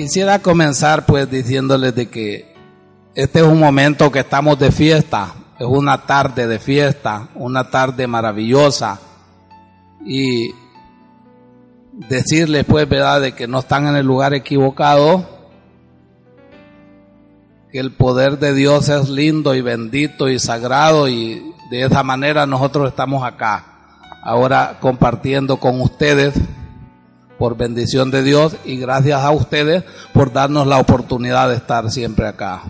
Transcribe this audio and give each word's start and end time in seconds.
Quisiera 0.00 0.38
comenzar 0.38 1.04
pues 1.04 1.30
diciéndoles 1.30 1.94
de 1.94 2.08
que 2.08 2.54
este 3.14 3.40
es 3.40 3.44
un 3.44 3.60
momento 3.60 4.10
que 4.10 4.20
estamos 4.20 4.58
de 4.58 4.72
fiesta, 4.72 5.34
es 5.58 5.66
una 5.66 6.06
tarde 6.06 6.46
de 6.46 6.58
fiesta, 6.58 7.28
una 7.34 7.70
tarde 7.70 8.06
maravillosa. 8.06 8.98
Y 10.06 10.54
decirles 11.92 12.64
pues 12.64 12.88
verdad 12.88 13.20
de 13.20 13.32
que 13.32 13.46
no 13.46 13.58
están 13.58 13.88
en 13.88 13.96
el 13.96 14.06
lugar 14.06 14.32
equivocado, 14.32 15.28
que 17.70 17.78
el 17.78 17.92
poder 17.92 18.38
de 18.38 18.54
Dios 18.54 18.88
es 18.88 19.10
lindo 19.10 19.54
y 19.54 19.60
bendito 19.60 20.30
y 20.30 20.38
sagrado 20.38 21.08
y 21.08 21.52
de 21.70 21.84
esa 21.84 22.02
manera 22.02 22.46
nosotros 22.46 22.88
estamos 22.88 23.22
acá. 23.22 23.66
Ahora 24.22 24.78
compartiendo 24.80 25.58
con 25.58 25.78
ustedes 25.82 26.34
por 27.40 27.56
bendición 27.56 28.10
de 28.10 28.22
Dios 28.22 28.54
y 28.66 28.76
gracias 28.76 29.22
a 29.22 29.30
ustedes 29.30 29.82
por 30.12 30.30
darnos 30.30 30.66
la 30.66 30.76
oportunidad 30.76 31.48
de 31.48 31.56
estar 31.56 31.90
siempre 31.90 32.26
acá. 32.28 32.64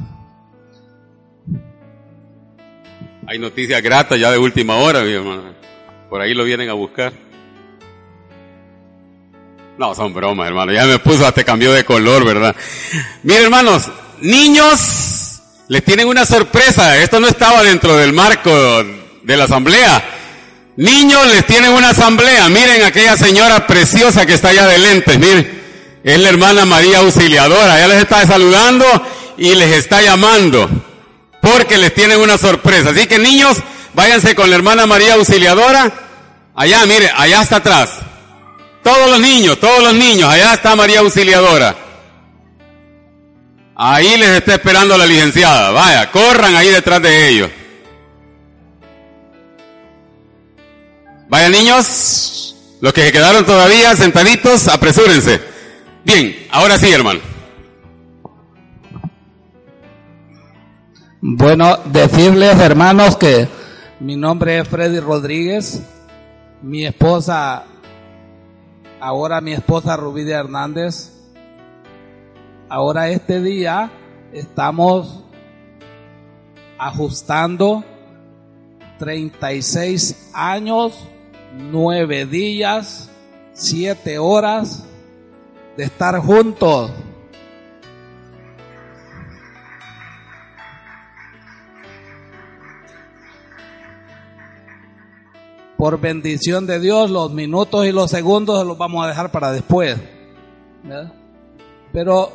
Hay 3.27 3.41
noticias 3.41 3.83
gratas 3.83 4.21
ya 4.21 4.31
de 4.31 4.39
última 4.39 4.77
hora, 4.77 5.03
mi 5.03 5.11
hermano. 5.11 5.43
Por 6.09 6.21
ahí 6.21 6.35
lo 6.35 6.45
vienen 6.45 6.71
a 6.71 6.75
buscar. 6.75 7.13
No, 9.77 9.93
son 9.93 10.15
bromas, 10.15 10.47
hermano. 10.47 10.73
Ya 10.73 10.85
me 10.85 11.01
puso, 11.01 11.27
hasta 11.27 11.43
cambió 11.43 11.73
de 11.73 11.85
color, 11.85 12.25
¿verdad? 12.25 12.55
Miren, 13.25 13.43
hermanos, 13.47 13.91
niños, 14.21 15.41
les 15.67 15.83
tienen 15.85 16.07
una 16.07 16.25
sorpresa. 16.25 16.97
Esto 16.97 17.19
no 17.19 17.27
estaba 17.27 17.65
dentro 17.65 17.97
del 17.97 18.13
marco 18.13 18.53
de 19.25 19.37
la 19.37 19.45
asamblea. 19.45 20.20
Niños, 20.81 21.27
les 21.27 21.45
tienen 21.47 21.73
una 21.73 21.91
asamblea. 21.91 22.49
Miren 22.49 22.83
aquella 22.83 23.15
señora 23.15 23.67
preciosa 23.67 24.25
que 24.25 24.33
está 24.33 24.49
allá 24.49 24.67
de 24.67 24.79
lentes. 24.79 25.19
Miren, 25.19 25.61
es 26.03 26.19
la 26.19 26.31
hermana 26.31 26.65
María 26.65 27.01
Auxiliadora. 27.01 27.77
Ella 27.77 27.89
les 27.89 27.99
está 27.99 28.27
saludando 28.27 28.87
y 29.37 29.55
les 29.57 29.77
está 29.77 30.01
llamando. 30.01 30.71
Porque 31.43 31.77
les 31.77 31.93
tienen 31.93 32.19
una 32.19 32.39
sorpresa. 32.39 32.91
Así 32.91 33.07
que 33.07 33.19
niños, 33.19 33.59
váyanse 33.93 34.35
con 34.35 34.49
la 34.49 34.57
hermana 34.57 34.87
María 34.87 35.17
Auxiliadora. 35.17 35.93
Allá, 36.55 36.87
mire, 36.87 37.13
allá 37.15 37.43
está 37.43 37.57
atrás. 37.57 37.91
Todos 38.83 39.11
los 39.11 39.21
niños, 39.21 39.61
todos 39.61 39.83
los 39.83 39.93
niños, 39.93 40.31
allá 40.33 40.55
está 40.55 40.75
María 40.77 41.01
Auxiliadora. 41.01 41.77
Ahí 43.77 44.17
les 44.17 44.31
está 44.31 44.55
esperando 44.55 44.97
la 44.97 45.05
licenciada. 45.05 45.73
Vaya, 45.73 46.11
corran 46.11 46.57
ahí 46.57 46.69
detrás 46.69 47.03
de 47.03 47.29
ellos. 47.29 47.51
Vaya 51.31 51.49
niños, 51.49 52.57
los 52.81 52.93
que 52.93 53.13
quedaron 53.13 53.47
todavía 53.47 53.95
sentaditos, 53.95 54.67
apresúrense. 54.67 55.41
Bien, 56.05 56.37
ahora 56.51 56.77
sí, 56.77 56.91
hermano. 56.91 57.21
Bueno, 61.21 61.77
decirles 61.85 62.59
hermanos 62.59 63.17
que 63.17 63.47
mi 64.01 64.17
nombre 64.17 64.59
es 64.59 64.67
Freddy 64.67 64.99
Rodríguez, 64.99 65.83
mi 66.63 66.85
esposa, 66.85 67.63
ahora 68.99 69.41
mi 69.41 69.53
esposa 69.53 69.97
Rubidia 69.97 70.41
Hernández, 70.41 71.13
ahora 72.69 73.09
este 73.11 73.41
día 73.41 73.93
estamos 74.33 75.23
ajustando 76.77 77.85
36 78.99 80.31
años, 80.35 81.07
9 81.57 82.27
días, 82.27 83.11
7 83.53 84.19
horas 84.19 84.85
de 85.77 85.85
estar 85.85 86.19
juntos. 86.19 86.91
por 95.81 95.99
bendición 95.99 96.67
de 96.67 96.79
Dios, 96.79 97.11
los 97.11 97.33
minutos 97.33 97.87
y 97.87 97.91
los 97.91 98.11
segundos 98.11 98.67
los 98.67 98.77
vamos 98.77 99.03
a 99.03 99.09
dejar 99.09 99.33
para 99.33 99.51
después. 99.51 99.97
¿verdad? 100.83 101.11
Pero 101.91 102.31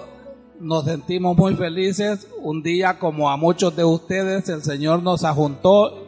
nos 0.60 0.86
sentimos 0.86 1.38
muy 1.38 1.56
felices. 1.56 2.28
Un 2.42 2.64
día, 2.64 2.98
como 2.98 3.30
a 3.30 3.38
muchos 3.38 3.76
de 3.76 3.84
ustedes, 3.84 4.50
el 4.50 4.64
Señor 4.64 5.04
nos 5.04 5.24
ajuntó 5.24 6.05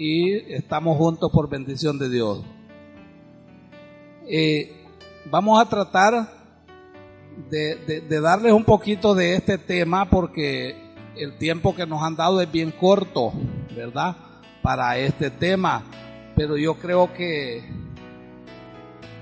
y 0.00 0.32
estamos 0.54 0.96
juntos 0.96 1.30
por 1.30 1.46
bendición 1.50 1.98
de 1.98 2.08
Dios. 2.08 2.42
Eh, 4.26 4.86
vamos 5.30 5.60
a 5.60 5.68
tratar 5.68 6.32
de, 7.50 8.00
de- 8.08 8.20
darles 8.20 8.54
un 8.54 8.64
poquito 8.64 9.14
de 9.14 9.34
este 9.34 9.58
tema 9.58 10.08
porque 10.08 10.74
el 11.16 11.36
tiempo 11.36 11.74
que 11.74 11.86
nos 11.86 12.02
han 12.02 12.16
dado 12.16 12.40
es 12.40 12.50
bien 12.50 12.70
corto, 12.70 13.32
¿verdad? 13.76 14.16
Para 14.62 14.96
este 14.98 15.30
tema 15.30 15.82
pero 16.34 16.56
yo 16.56 16.76
creo 16.76 17.12
que 17.12 17.62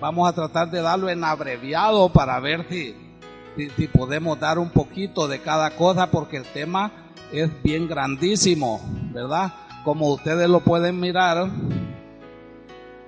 vamos 0.01 0.29
a 0.29 0.33
tratar 0.33 0.71
de 0.71 0.81
darlo 0.81 1.09
en 1.11 1.25
abreviado 1.25 2.13
para 2.13 2.39
ver 2.39 2.65
si, 2.71 2.95
si, 3.57 3.69
si 3.71 3.89
podemos 3.89 4.39
dar 4.39 4.61
un 4.61 4.71
poquito 4.71 5.27
de 5.27 5.41
cada 5.41 5.71
cosa, 5.71 6.13
porque 6.13 6.37
el 6.37 6.45
tema 6.45 6.93
es 7.33 7.51
bien 7.65 7.89
grandísimo, 7.89 8.81
¿verdad? 9.13 9.53
Como 9.85 10.13
ustedes 10.13 10.49
lo 10.49 10.61
pueden 10.61 11.01
mirar, 11.01 11.51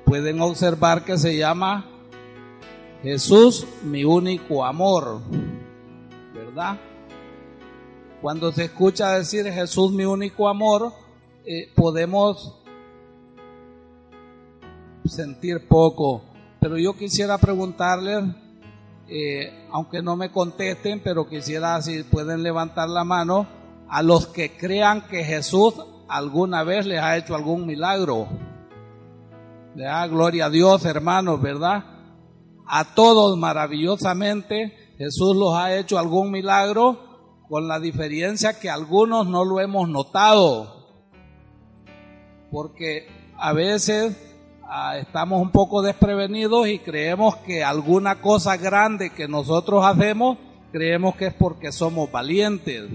pueden 0.04 0.41
observar 0.41 1.04
que 1.04 1.19
se 1.19 1.36
llama 1.36 1.86
Jesús, 3.03 3.66
mi 3.82 4.04
único 4.04 4.64
amor, 4.64 5.20
¿verdad? 6.34 6.78
Cuando 8.20 8.53
se 8.53 8.64
escucha 8.64 9.12
decir 9.12 9.47
Jesús, 9.47 9.92
mi 9.92 10.04
único 10.04 10.48
amor, 10.48 10.92
eh, 11.44 11.70
podemos 11.75 12.60
sentir 15.06 15.66
poco. 15.66 16.22
Pero 16.60 16.76
yo 16.76 16.94
quisiera 16.94 17.38
preguntarles, 17.38 18.25
eh, 19.08 19.66
aunque 19.72 20.02
no 20.02 20.16
me 20.16 20.31
contesten, 20.31 21.00
pero 21.02 21.26
quisiera 21.26 21.81
si 21.81 22.02
pueden 22.04 22.42
levantar 22.42 22.88
la 22.88 23.04
mano 23.04 23.47
a 23.88 24.02
los 24.02 24.26
que 24.26 24.56
crean 24.56 25.06
que 25.08 25.25
Jesús 25.25 25.75
alguna 26.10 26.65
vez 26.65 26.87
les 26.87 27.00
ha 27.00 27.16
hecho 27.16 27.34
algún 27.34 27.66
milagro. 27.66 28.28
Le 29.76 29.84
da 29.84 30.06
gloria 30.09 30.47
a 30.47 30.50
Dios, 30.50 30.84
hermanos, 30.84 31.41
¿verdad? 31.41 31.84
A 32.66 32.94
todos 32.94 33.38
maravillosamente 33.38 34.94
Jesús 34.99 35.37
los 35.37 35.54
ha 35.54 35.76
hecho 35.76 35.99
algún 35.99 36.31
milagro, 36.31 36.99
con 37.49 37.66
la 37.66 37.81
diferencia 37.81 38.60
que 38.60 38.69
algunos 38.69 39.26
no 39.26 39.44
lo 39.44 39.61
hemos 39.61 39.88
notado. 39.88 40.88
Porque 42.50 43.08
a 43.37 43.52
veces 43.52 44.17
ah, 44.69 44.99
estamos 44.99 45.40
un 45.40 45.50
poco 45.50 45.82
desprevenidos 45.82 46.69
y 46.69 46.81
creemos 46.81 47.37
que 47.37 47.64
alguna 47.64 48.20
cosa 48.20 48.56
grande 48.56 49.11
que 49.11 49.26
nosotros 49.26 49.85
hacemos, 49.85 50.38
creemos 50.70 51.17
que 51.17 51.26
es 51.26 51.35
porque 51.35 51.73
somos 51.73 52.11
valientes. 52.11 52.90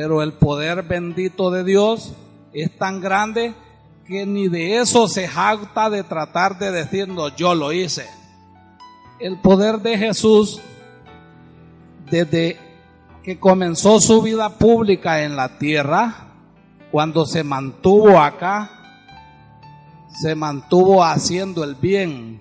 Pero 0.00 0.22
el 0.22 0.32
poder 0.32 0.82
bendito 0.84 1.50
de 1.50 1.62
Dios 1.62 2.14
es 2.54 2.74
tan 2.78 3.02
grande 3.02 3.52
que 4.06 4.24
ni 4.24 4.48
de 4.48 4.78
eso 4.78 5.06
se 5.08 5.28
jacta 5.28 5.90
de 5.90 6.04
tratar 6.04 6.58
de 6.58 6.70
decirnos 6.70 7.36
yo 7.36 7.54
lo 7.54 7.70
hice. 7.70 8.08
El 9.18 9.38
poder 9.42 9.80
de 9.80 9.98
Jesús, 9.98 10.58
desde 12.10 12.58
que 13.22 13.38
comenzó 13.38 14.00
su 14.00 14.22
vida 14.22 14.48
pública 14.48 15.22
en 15.22 15.36
la 15.36 15.58
tierra, 15.58 16.28
cuando 16.90 17.26
se 17.26 17.44
mantuvo 17.44 18.18
acá, 18.18 18.70
se 20.18 20.34
mantuvo 20.34 21.04
haciendo 21.04 21.62
el 21.62 21.74
bien, 21.74 22.40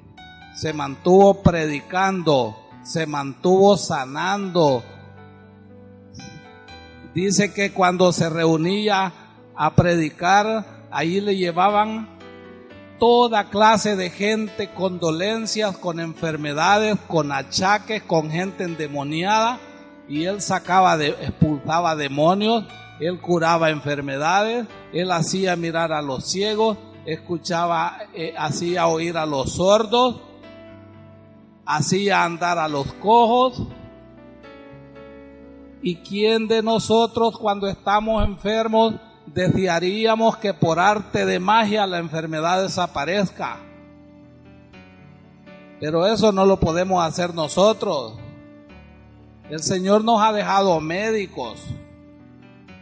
se 0.56 0.72
mantuvo 0.72 1.44
predicando, 1.44 2.56
se 2.84 3.06
mantuvo 3.06 3.76
sanando, 3.76 4.82
dice 7.14 7.54
que 7.54 7.72
cuando 7.72 8.12
se 8.12 8.30
reunía 8.30 9.14
a 9.56 9.76
predicar, 9.76 10.88
ahí 10.92 11.22
le 11.22 11.36
llevaban 11.36 12.08
toda 13.00 13.50
clase 13.50 13.96
de 13.96 14.10
gente 14.10 14.70
con 14.70 15.00
dolencias, 15.00 15.78
con 15.78 16.00
enfermedades, 16.00 16.98
con 17.08 17.32
achaques, 17.32 18.04
con 18.04 18.30
gente 18.30 18.66
endemoniada, 18.66 19.60
y 20.08 20.26
él 20.26 20.42
sacaba, 20.42 20.98
de, 20.98 21.10
expulsaba 21.10 21.96
demonios, 21.96 22.66
él 23.00 23.20
curaba 23.20 23.70
enfermedades, 23.70 24.68
él 24.92 25.12
hacía 25.12 25.56
mirar 25.56 25.94
a 25.94 26.02
los 26.02 26.30
ciegos, 26.30 26.78
escuchaba, 27.06 27.98
eh, 28.14 28.34
hacía 28.38 28.88
oír 28.88 29.18
a 29.18 29.26
los 29.26 29.54
sordos, 29.54 30.22
hacía 31.66 32.24
andar 32.24 32.58
a 32.58 32.68
los 32.68 32.92
cojos. 32.94 33.68
¿Y 35.82 35.98
quién 35.98 36.48
de 36.48 36.62
nosotros 36.62 37.38
cuando 37.38 37.68
estamos 37.68 38.26
enfermos 38.26 38.96
desearíamos 39.26 40.38
que 40.38 40.54
por 40.54 40.80
arte 40.80 41.26
de 41.26 41.40
magia 41.40 41.88
la 41.88 42.00
enfermedad 42.00 42.64
desaparezca? 42.64 43.58
Pero 45.80 46.06
eso 46.06 46.32
no 46.32 46.46
lo 46.46 46.60
podemos 46.60 47.04
hacer 47.04 47.34
nosotros. 47.34 48.14
El 49.50 49.60
Señor 49.60 50.04
nos 50.04 50.22
ha 50.22 50.34
dejado 50.34 50.80
médicos. 50.82 51.66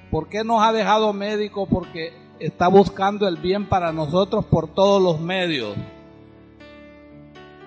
¿Por 0.09 0.27
qué 0.29 0.43
nos 0.43 0.63
ha 0.63 0.73
dejado 0.73 1.13
médicos? 1.13 1.67
Porque 1.69 2.13
está 2.39 2.67
buscando 2.67 3.27
el 3.27 3.38
bien 3.38 3.67
para 3.67 3.91
nosotros 3.91 4.45
por 4.45 4.67
todos 4.67 5.01
los 5.01 5.19
medios. 5.19 5.75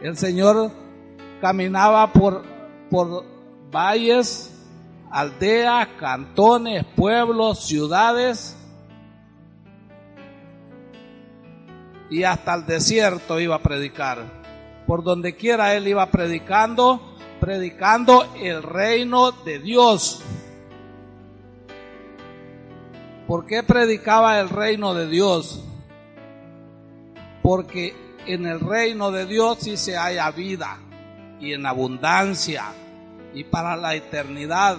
El 0.02 0.16
Señor 0.16 0.70
caminaba 1.40 2.12
por, 2.12 2.42
por 2.90 3.24
valles, 3.70 4.59
aldeas, 5.10 5.88
cantones, 5.98 6.84
pueblos, 6.96 7.66
ciudades 7.66 8.56
y 12.08 12.24
hasta 12.24 12.54
el 12.54 12.66
desierto 12.66 13.40
iba 13.40 13.56
a 13.56 13.62
predicar. 13.62 14.40
Por 14.86 15.02
donde 15.02 15.36
quiera 15.36 15.74
él 15.74 15.88
iba 15.88 16.06
predicando, 16.10 17.16
predicando 17.40 18.26
el 18.40 18.62
reino 18.62 19.32
de 19.32 19.58
Dios. 19.58 20.22
¿Por 23.26 23.46
qué 23.46 23.62
predicaba 23.62 24.40
el 24.40 24.48
reino 24.48 24.92
de 24.94 25.06
Dios? 25.06 25.62
Porque 27.42 27.94
en 28.26 28.46
el 28.46 28.60
reino 28.60 29.12
de 29.12 29.26
Dios 29.26 29.58
sí 29.60 29.76
se 29.76 29.96
haya 29.96 30.30
vida 30.32 30.78
y 31.40 31.52
en 31.52 31.64
abundancia 31.64 32.64
y 33.34 33.44
para 33.44 33.76
la 33.76 33.94
eternidad. 33.94 34.78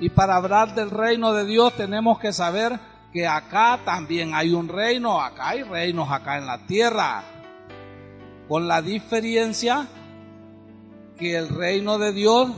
Y 0.00 0.08
para 0.10 0.36
hablar 0.36 0.74
del 0.74 0.90
reino 0.90 1.32
de 1.32 1.44
Dios 1.44 1.74
tenemos 1.76 2.18
que 2.18 2.32
saber 2.32 2.78
que 3.12 3.26
acá 3.26 3.80
también 3.84 4.34
hay 4.34 4.52
un 4.52 4.68
reino, 4.68 5.20
acá 5.20 5.50
hay 5.50 5.62
reinos 5.62 6.10
acá 6.10 6.38
en 6.38 6.46
la 6.46 6.58
tierra. 6.66 7.22
Con 8.48 8.66
la 8.66 8.82
diferencia 8.82 9.86
que 11.18 11.36
el 11.36 11.48
reino 11.48 11.98
de 11.98 12.12
Dios 12.12 12.50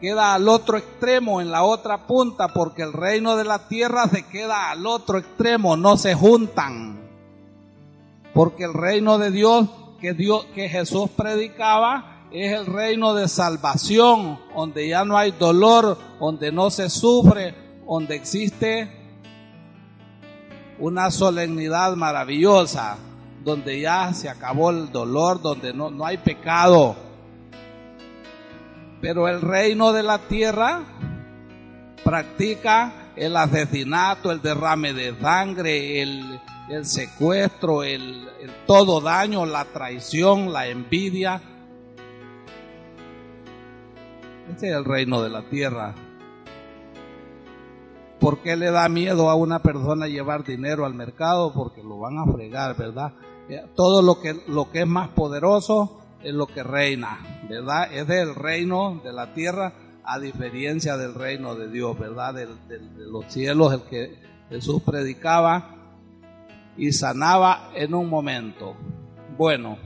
queda 0.00 0.34
al 0.34 0.48
otro 0.48 0.78
extremo, 0.78 1.40
en 1.40 1.50
la 1.50 1.62
otra 1.62 2.06
punta, 2.06 2.48
porque 2.48 2.82
el 2.82 2.92
reino 2.92 3.36
de 3.36 3.44
la 3.44 3.68
tierra 3.68 4.08
se 4.08 4.26
queda 4.26 4.70
al 4.70 4.86
otro 4.86 5.18
extremo, 5.18 5.76
no 5.76 5.96
se 5.96 6.14
juntan. 6.14 6.98
Porque 8.32 8.64
el 8.64 8.72
reino 8.72 9.18
de 9.18 9.30
Dios 9.30 9.68
que 10.00 10.14
Dios 10.14 10.46
que 10.54 10.68
Jesús 10.68 11.10
predicaba 11.10 12.19
es 12.32 12.52
el 12.52 12.66
reino 12.66 13.14
de 13.14 13.28
salvación, 13.28 14.38
donde 14.54 14.88
ya 14.88 15.04
no 15.04 15.16
hay 15.18 15.32
dolor, 15.32 15.98
donde 16.20 16.52
no 16.52 16.70
se 16.70 16.88
sufre, 16.88 17.54
donde 17.86 18.14
existe 18.14 18.88
una 20.78 21.10
solemnidad 21.10 21.96
maravillosa, 21.96 22.98
donde 23.44 23.80
ya 23.80 24.12
se 24.14 24.28
acabó 24.28 24.70
el 24.70 24.92
dolor, 24.92 25.42
donde 25.42 25.72
no, 25.72 25.90
no 25.90 26.06
hay 26.06 26.18
pecado. 26.18 26.94
Pero 29.00 29.28
el 29.28 29.40
reino 29.40 29.92
de 29.92 30.02
la 30.02 30.18
tierra 30.18 30.82
practica 32.04 33.12
el 33.16 33.36
asesinato, 33.36 34.30
el 34.30 34.40
derrame 34.40 34.92
de 34.92 35.14
sangre, 35.20 36.00
el, 36.00 36.40
secuestro, 36.82 37.82
el 37.82 38.28
todo 38.66 39.00
daño, 39.00 39.44
la 39.44 39.64
traición, 39.64 40.52
la 40.52 40.68
envidia. 40.68 41.42
Ese 44.56 44.70
es 44.70 44.76
el 44.76 44.84
reino 44.84 45.22
de 45.22 45.30
la 45.30 45.42
tierra. 45.42 45.94
¿Por 48.18 48.40
qué 48.40 48.56
le 48.56 48.70
da 48.70 48.88
miedo 48.88 49.30
a 49.30 49.34
una 49.34 49.60
persona 49.60 50.06
llevar 50.06 50.44
dinero 50.44 50.84
al 50.84 50.94
mercado? 50.94 51.52
Porque 51.52 51.82
lo 51.82 51.98
van 51.98 52.18
a 52.18 52.26
fregar, 52.26 52.76
¿verdad? 52.76 53.14
Eh, 53.48 53.64
todo 53.74 54.02
lo 54.02 54.20
que, 54.20 54.42
lo 54.48 54.70
que 54.70 54.80
es 54.80 54.86
más 54.86 55.08
poderoso 55.08 56.00
es 56.22 56.34
lo 56.34 56.46
que 56.46 56.62
reina, 56.62 57.18
¿verdad? 57.48 57.92
Es 57.92 58.06
del 58.06 58.34
reino 58.34 59.00
de 59.02 59.12
la 59.12 59.32
tierra 59.32 59.72
a 60.04 60.18
diferencia 60.18 60.96
del 60.96 61.14
reino 61.14 61.54
de 61.54 61.70
Dios, 61.70 61.98
¿verdad? 61.98 62.34
de 62.34 62.48
los 63.06 63.26
cielos, 63.26 63.72
el 63.72 63.82
que 63.82 64.18
Jesús 64.48 64.82
predicaba 64.82 65.76
y 66.76 66.92
sanaba 66.92 67.70
en 67.74 67.94
un 67.94 68.08
momento. 68.08 68.74
Bueno, 69.38 69.78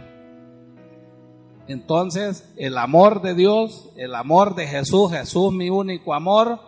entonces 1.67 2.53
el 2.57 2.77
amor 2.77 3.23
de 3.23 3.35
Dios, 3.35 3.91
el 3.97 4.15
amor 4.15 4.55
de 4.55 4.67
Jesús, 4.67 5.11
Jesús 5.13 5.53
mi 5.53 5.71
único 5.71 6.13
amor, 6.13 6.61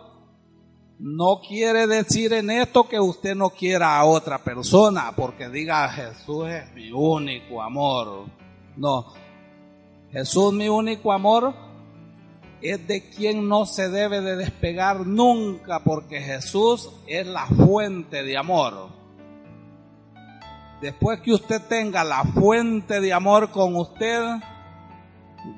no 0.99 1.41
quiere 1.47 1.85
decir 1.85 2.33
en 2.33 2.49
esto 2.49 2.87
que 2.87 2.99
usted 2.99 3.35
no 3.35 3.51
quiera 3.51 3.99
a 3.99 4.05
otra 4.05 4.39
persona, 4.43 5.13
porque 5.15 5.47
diga 5.49 5.87
Jesús 5.89 6.47
es 6.47 6.73
mi 6.73 6.91
único 6.91 7.61
amor. 7.61 8.25
No, 8.75 9.13
Jesús 10.11 10.53
mi 10.53 10.67
único 10.67 11.13
amor 11.13 11.53
es 12.61 12.87
de 12.87 13.07
quien 13.09 13.47
no 13.47 13.67
se 13.67 13.89
debe 13.89 14.21
de 14.21 14.35
despegar 14.35 15.05
nunca, 15.05 15.83
porque 15.83 16.19
Jesús 16.19 16.89
es 17.05 17.27
la 17.27 17.45
fuente 17.45 18.23
de 18.23 18.35
amor. 18.35 18.89
Después 20.81 21.21
que 21.21 21.33
usted 21.33 21.61
tenga 21.67 22.03
la 22.03 22.23
fuente 22.23 22.99
de 22.99 23.13
amor 23.13 23.51
con 23.51 23.75
usted, 23.75 24.23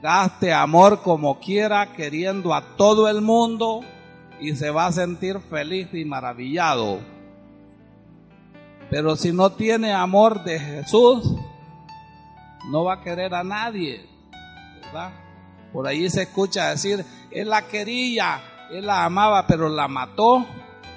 gaste 0.01 0.53
amor 0.53 1.01
como 1.01 1.39
quiera, 1.39 1.93
queriendo 1.93 2.53
a 2.53 2.75
todo 2.75 3.07
el 3.09 3.21
mundo, 3.21 3.81
y 4.39 4.55
se 4.55 4.69
va 4.69 4.87
a 4.87 4.91
sentir 4.91 5.39
feliz 5.39 5.89
y 5.93 6.05
maravillado. 6.05 6.99
Pero 8.89 9.15
si 9.15 9.31
no 9.31 9.51
tiene 9.51 9.93
amor 9.93 10.43
de 10.43 10.59
Jesús, 10.59 11.35
no 12.69 12.83
va 12.85 12.95
a 12.95 13.01
querer 13.01 13.33
a 13.35 13.43
nadie, 13.43 14.05
¿verdad? 14.81 15.11
Por 15.71 15.87
ahí 15.87 16.09
se 16.09 16.23
escucha 16.23 16.69
decir, 16.69 17.05
él 17.31 17.49
la 17.49 17.67
quería, 17.67 18.41
él 18.71 18.87
la 18.87 19.05
amaba, 19.05 19.45
pero 19.45 19.69
la 19.69 19.87
mató 19.87 20.45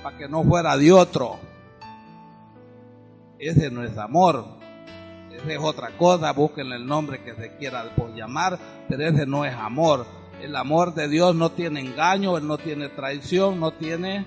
para 0.03 0.17
que 0.17 0.29
no 0.29 0.43
fuera 0.43 0.77
de 0.77 0.93
otro. 0.93 1.39
Ese 3.39 3.71
no 3.71 3.83
es 3.83 3.99
amor. 3.99 4.62
Es 5.47 5.59
otra 5.59 5.91
cosa, 5.97 6.33
busquen 6.33 6.73
el 6.73 6.87
nombre 6.87 7.23
que 7.23 7.35
se 7.35 7.57
quiera 7.57 7.85
llamar, 8.15 8.59
pero 8.89 9.07
ese 9.07 9.27
no 9.27 9.45
es 9.45 9.55
amor 9.55 10.07
el 10.43 10.57
amor 10.57 10.93
de 10.93 11.09
Dios 11.09 11.37
no 11.37 11.51
tiene 11.51 11.81
engaño, 11.81 12.41
no 12.41 12.59
tiene 12.59 12.89
traición, 12.89 13.61
no 13.61 13.71
tiene 13.71 14.27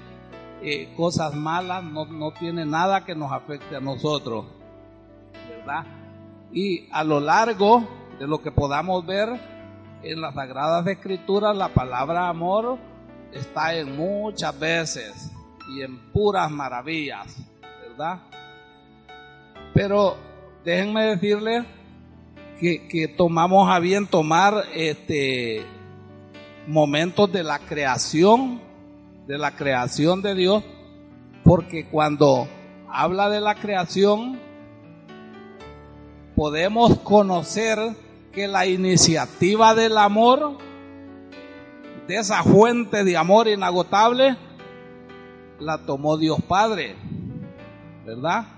eh, 0.62 0.94
cosas 0.96 1.36
malas, 1.36 1.84
no, 1.84 2.06
no 2.06 2.32
tiene 2.32 2.66
nada 2.66 3.04
que 3.04 3.16
nos 3.16 3.32
afecte 3.32 3.76
a 3.76 3.82
nosotros. 3.82 4.46
¿Verdad? 5.50 5.86
Y 6.54 6.88
a 6.92 7.04
lo 7.04 7.20
largo 7.20 7.86
de 8.18 8.28
lo 8.28 8.42
que 8.42 8.52
podamos 8.52 9.06
ver 9.06 9.30
en 10.04 10.22
las 10.22 10.36
Sagradas 10.36 10.88
Escrituras, 10.88 11.56
la 11.56 11.70
palabra 11.70 12.30
amor 12.30 12.78
está 13.34 13.74
en 13.76 13.98
muchas 13.98 14.58
veces 14.58 15.32
y 15.76 15.82
en 15.82 16.12
puras 16.14 16.50
maravillas, 16.50 17.36
¿verdad? 17.90 18.20
Pero 19.74 20.16
déjenme 20.66 21.04
decirles 21.04 21.64
que, 22.60 22.88
que 22.88 23.08
tomamos 23.08 23.70
a 23.70 23.80
bien 23.80 24.08
tomar 24.08 24.64
este 24.74 25.64
momentos 26.68 27.32
de 27.32 27.44
la 27.44 27.60
creación, 27.60 28.60
de 29.28 29.38
la 29.38 29.56
creación 29.56 30.24
de 30.24 30.34
Dios, 30.34 30.64
porque 31.44 31.88
cuando 31.88 32.48
habla 32.90 33.30
de 33.30 33.40
la 33.40 33.54
creación, 33.54 34.40
podemos 36.36 36.98
conocer 37.00 37.78
que 38.32 38.48
la 38.48 38.66
iniciativa 38.66 39.76
del 39.76 39.98
amor, 40.00 40.58
de 42.08 42.16
esa 42.16 42.42
fuente 42.44 43.04
de 43.04 43.16
amor 43.16 43.48
inagotable, 43.48 44.36
la 45.60 45.86
tomó 45.86 46.18
Dios 46.18 46.42
Padre, 46.48 46.96
¿verdad? 48.06 48.55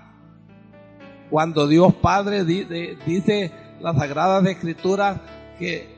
Cuando 1.30 1.66
Dios 1.66 1.94
Padre 1.94 2.44
dice 2.44 3.52
las 3.80 3.96
Sagradas 3.96 4.44
Escrituras 4.46 5.20
que 5.58 5.88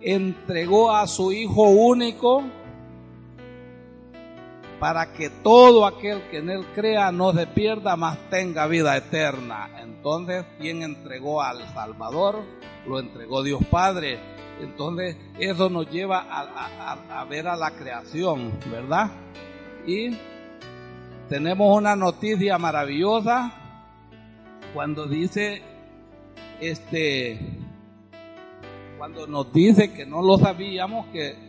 entregó 0.00 0.94
a 0.94 1.06
su 1.06 1.32
Hijo 1.32 1.62
único 1.62 2.42
para 4.78 5.12
que 5.12 5.28
todo 5.28 5.84
aquel 5.86 6.22
que 6.30 6.38
en 6.38 6.50
él 6.50 6.64
crea 6.74 7.10
no 7.10 7.32
se 7.32 7.48
pierda, 7.48 7.96
más 7.96 8.16
tenga 8.30 8.66
vida 8.68 8.96
eterna. 8.96 9.70
Entonces, 9.82 10.44
¿quién 10.60 10.82
entregó 10.82 11.42
al 11.42 11.66
Salvador? 11.74 12.44
Lo 12.86 13.00
entregó 13.00 13.42
Dios 13.42 13.60
Padre. 13.68 14.20
Entonces, 14.60 15.16
eso 15.38 15.68
nos 15.68 15.90
lleva 15.90 16.26
a 16.30 17.24
ver 17.24 17.48
a 17.48 17.56
la 17.56 17.72
creación, 17.72 18.52
¿verdad? 18.70 19.10
Y 19.84 20.16
tenemos 21.28 21.76
una 21.76 21.96
noticia 21.96 22.56
maravillosa 22.56 23.52
cuando 24.74 25.06
dice, 25.06 25.62
este, 26.60 27.38
cuando 28.98 29.26
nos 29.26 29.52
dice 29.52 29.92
que 29.92 30.04
no 30.04 30.22
lo 30.22 30.38
sabíamos, 30.38 31.06
que, 31.08 31.48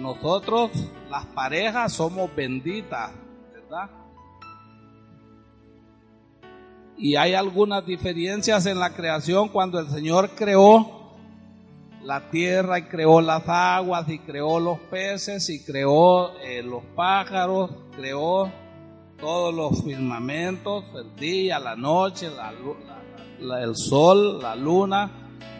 nosotros, 0.00 0.70
las 1.08 1.24
parejas, 1.26 1.94
somos 1.94 2.34
benditas, 2.36 3.10
¿verdad? 3.54 3.88
Y 6.98 7.16
hay 7.16 7.32
algunas 7.32 7.86
diferencias 7.86 8.66
en 8.66 8.78
la 8.78 8.90
creación 8.90 9.48
cuando 9.48 9.80
el 9.80 9.88
Señor 9.88 10.30
creó 10.34 11.14
la 12.02 12.30
tierra 12.30 12.78
y 12.78 12.82
creó 12.82 13.22
las 13.22 13.48
aguas 13.48 14.08
y 14.10 14.18
creó 14.18 14.60
los 14.60 14.78
peces 14.78 15.48
y 15.48 15.64
creó 15.64 16.38
eh, 16.40 16.62
los 16.62 16.84
pájaros, 16.94 17.70
creó 17.96 18.52
todos 19.20 19.52
los 19.52 19.82
firmamentos, 19.84 20.84
el 20.94 21.14
día, 21.16 21.58
la 21.58 21.74
noche, 21.74 22.30
el 23.40 23.76
sol, 23.76 24.40
la 24.40 24.54
luna, 24.54 25.10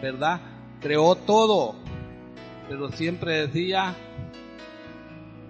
¿verdad? 0.01 0.39
Creó 0.79 1.15
todo, 1.15 1.75
pero 2.67 2.89
siempre 2.91 3.47
decía 3.47 3.93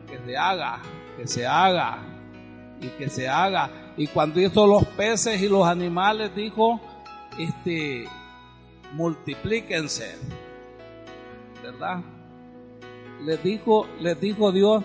que 0.09 0.17
se 0.25 0.37
haga, 0.37 0.81
que 1.17 1.27
se 1.27 1.45
haga 1.45 1.99
y 2.81 2.87
que 2.87 3.09
se 3.09 3.29
haga. 3.29 3.69
Y 3.95 4.07
cuando 4.07 4.39
hizo 4.39 4.65
los 4.65 4.85
peces 4.85 5.41
y 5.41 5.47
los 5.47 5.67
animales 5.67 6.35
dijo, 6.35 6.81
este, 7.37 8.05
multiplíquense, 8.93 10.17
¿verdad? 11.61 12.01
Les 13.23 13.43
dijo, 13.43 13.85
les 13.99 14.19
dijo 14.19 14.51
Dios, 14.51 14.83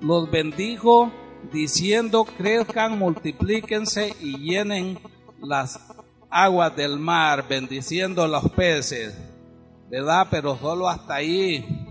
los 0.00 0.30
bendijo 0.30 1.12
diciendo 1.52 2.24
crezcan, 2.24 2.98
multiplíquense 2.98 4.14
y 4.20 4.38
llenen 4.38 4.98
las 5.40 5.80
aguas 6.30 6.74
del 6.76 6.98
mar, 6.98 7.46
bendiciendo 7.48 8.26
los 8.26 8.50
peces, 8.50 9.16
¿verdad? 9.90 10.28
Pero 10.30 10.56
solo 10.58 10.88
hasta 10.88 11.14
ahí. 11.14 11.86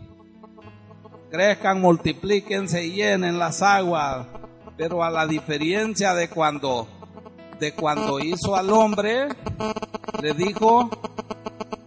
Crezcan, 1.29 1.81
multiplíquense 1.81 2.85
y 2.85 2.93
llenen 2.93 3.37
las 3.37 3.61
aguas, 3.61 4.27
pero 4.77 5.03
a 5.03 5.09
la 5.09 5.27
diferencia 5.27 6.13
de 6.13 6.29
cuando 6.29 6.87
de 7.59 7.73
cuando 7.73 8.19
hizo 8.19 8.55
al 8.55 8.69
hombre, 8.69 9.27
le 10.21 10.33
dijo 10.33 10.89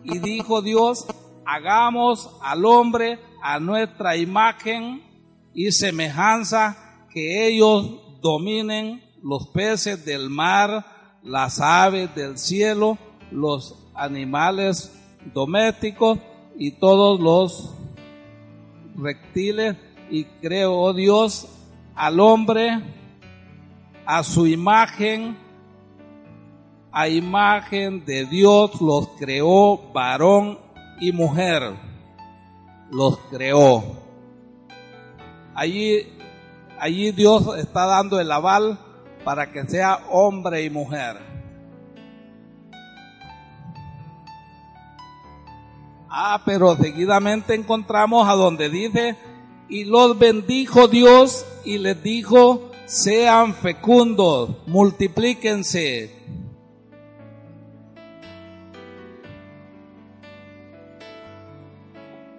y 0.04 0.18
dijo 0.18 0.60
Dios, 0.60 1.06
hagamos 1.46 2.38
al 2.42 2.64
hombre 2.66 3.18
a 3.42 3.58
nuestra 3.58 4.16
imagen 4.16 5.02
y 5.54 5.72
semejanza 5.72 6.81
que 7.12 7.48
ellos 7.48 8.20
dominen 8.20 9.02
los 9.22 9.48
peces 9.48 10.04
del 10.04 10.30
mar, 10.30 10.84
las 11.22 11.60
aves 11.60 12.14
del 12.14 12.38
cielo, 12.38 12.98
los 13.30 13.76
animales 13.94 14.98
domésticos 15.32 16.18
y 16.58 16.72
todos 16.72 17.20
los 17.20 17.74
reptiles 18.96 19.76
y 20.10 20.24
creó 20.24 20.92
Dios 20.92 21.48
al 21.94 22.20
hombre 22.20 22.82
a 24.04 24.22
su 24.24 24.46
imagen, 24.46 25.36
a 26.90 27.08
imagen 27.08 28.04
de 28.04 28.26
Dios 28.26 28.80
los 28.80 29.08
creó 29.18 29.92
varón 29.92 30.58
y 31.00 31.12
mujer, 31.12 31.72
los 32.90 33.18
creó. 33.30 33.82
Allí, 35.54 36.06
allí 36.82 37.12
Dios 37.12 37.56
está 37.58 37.86
dando 37.86 38.18
el 38.18 38.32
aval 38.32 38.76
para 39.24 39.52
que 39.52 39.64
sea 39.68 40.00
hombre 40.10 40.64
y 40.64 40.70
mujer. 40.70 41.16
Ah, 46.10 46.42
pero 46.44 46.74
seguidamente 46.74 47.54
encontramos 47.54 48.28
a 48.28 48.32
donde 48.32 48.68
dice, 48.68 49.16
y 49.68 49.84
los 49.84 50.18
bendijo 50.18 50.88
Dios 50.88 51.46
y 51.64 51.78
les 51.78 52.02
dijo, 52.02 52.72
sean 52.84 53.54
fecundos, 53.54 54.50
multiplíquense. 54.66 56.12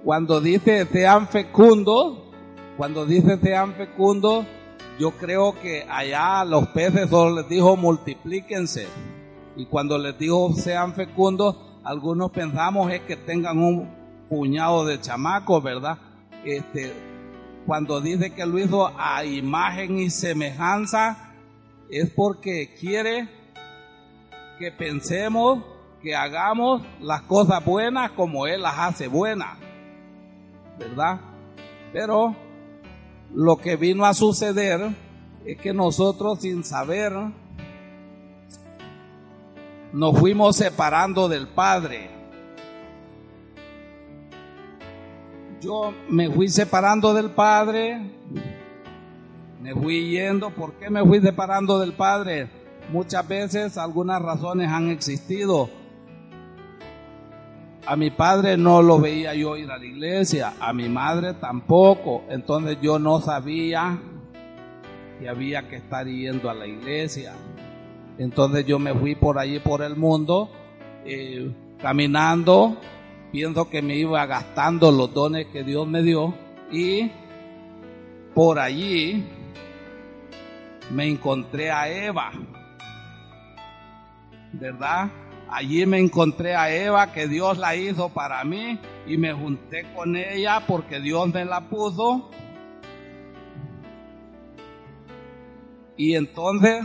Cuando 0.04 0.42
dice 0.42 0.86
sean 0.92 1.30
fecundos, 1.30 2.23
cuando 2.84 3.06
dice 3.06 3.38
sean 3.38 3.76
fecundos, 3.76 4.46
yo 5.00 5.12
creo 5.12 5.58
que 5.58 5.88
allá 5.90 6.44
los 6.44 6.68
peces 6.68 7.10
solo 7.10 7.40
les 7.40 7.48
dijo 7.48 7.78
multiplíquense. 7.78 8.90
Y 9.56 9.68
cuando 9.68 9.98
les 9.98 10.20
dijo 10.20 10.52
sean 10.52 10.94
fecundos, 10.94 11.56
algunos 11.86 12.32
pensamos 12.32 12.92
es 12.92 13.00
que 13.04 13.16
tengan 13.16 13.60
un 13.60 13.90
puñado 14.28 14.86
de 14.86 15.00
chamacos, 15.00 15.64
¿verdad? 15.64 15.98
Este, 16.44 16.92
cuando 17.66 18.02
dice 18.02 18.32
que 18.32 18.46
lo 18.46 18.60
hizo 18.60 18.92
a 18.98 19.24
imagen 19.24 20.00
y 20.00 20.10
semejanza, 20.10 21.32
es 21.90 22.10
porque 22.10 22.76
quiere 22.78 23.30
que 24.60 24.74
pensemos, 24.74 25.64
que 26.02 26.18
hagamos 26.18 26.82
las 27.00 27.22
cosas 27.22 27.64
buenas 27.64 28.12
como 28.12 28.46
Él 28.46 28.62
las 28.62 28.78
hace 28.78 29.08
buenas, 29.08 29.58
¿verdad? 30.78 31.22
Pero 31.94 32.43
lo 33.34 33.58
que 33.58 33.76
vino 33.76 34.06
a 34.06 34.14
suceder 34.14 34.96
es 35.46 35.58
que 35.58 35.74
nosotros 35.74 36.40
sin 36.42 36.64
saber 36.64 37.14
nos 39.92 40.18
fuimos 40.18 40.56
separando 40.56 41.28
del 41.28 41.48
Padre. 41.48 42.10
Yo 45.62 45.94
me 46.10 46.30
fui 46.30 46.50
separando 46.50 47.14
del 47.14 47.32
Padre, 47.32 48.12
me 49.62 49.74
fui 49.74 50.12
yendo. 50.12 50.50
¿Por 50.50 50.74
qué 50.74 50.90
me 50.90 51.06
fui 51.06 51.22
separando 51.22 51.80
del 51.80 51.94
Padre? 51.94 52.50
Muchas 52.92 53.28
veces 53.28 53.78
algunas 53.78 54.22
razones 54.22 54.70
han 54.70 54.90
existido. 54.90 55.70
A 57.86 57.96
mi 57.96 58.12
padre 58.12 58.58
no 58.58 58.82
lo 58.82 59.00
veía 59.00 59.34
yo 59.34 59.58
ir 59.58 59.70
a 59.70 59.78
la 59.78 59.86
iglesia, 59.86 60.54
a 60.60 60.72
mi 60.72 60.88
madre 60.88 61.34
tampoco. 61.34 62.24
Entonces 62.30 62.78
yo 62.82 62.98
no 62.98 63.20
sabía 63.20 64.00
que 65.20 65.28
había 65.28 65.68
que 65.68 65.78
estar 65.78 66.08
yendo 66.08 66.50
a 66.50 66.54
la 66.54 66.66
iglesia. 66.66 67.34
Entonces 68.18 68.66
yo 68.66 68.80
me 68.80 68.94
fui 68.94 69.16
por 69.16 69.38
allí 69.38 69.60
por 69.60 69.82
el 69.82 69.96
mundo, 69.96 70.50
eh, 71.06 71.52
caminando, 71.82 72.78
pienso 73.32 73.70
que 73.70 73.82
me 73.82 73.98
iba 73.98 74.26
gastando 74.26 74.92
los 74.92 75.14
dones 75.14 75.48
que 75.48 75.64
Dios 75.64 75.88
me 75.88 76.04
dio 76.04 76.34
y 76.72 77.12
por 78.34 78.60
allí 78.60 79.24
me 80.92 81.08
encontré 81.08 81.72
a 81.72 81.90
Eva, 81.90 82.32
¿verdad? 84.54 85.10
Allí 85.54 85.86
me 85.86 86.00
encontré 86.00 86.56
a 86.56 86.74
Eva 86.74 87.12
que 87.12 87.28
Dios 87.28 87.60
la 87.60 87.76
hizo 87.76 88.10
para 88.10 88.44
mí 88.44 88.80
y 89.06 89.18
me 89.18 89.34
junté 89.34 89.86
con 89.94 90.16
ella 90.16 90.64
porque 90.66 91.00
Dios 91.00 91.32
me 91.32 91.46
la 91.46 91.62
puso. 91.70 92.32
Y 95.96 96.16
entonces 96.16 96.84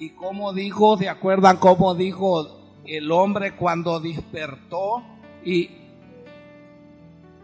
y 0.00 0.10
como 0.10 0.52
dijo, 0.52 0.96
¿se 0.96 1.08
acuerdan 1.08 1.56
cómo 1.56 1.94
dijo 1.94 2.80
el 2.84 3.10
hombre 3.10 3.56
cuando 3.56 3.98
despertó 3.98 5.02
y, 5.44 5.70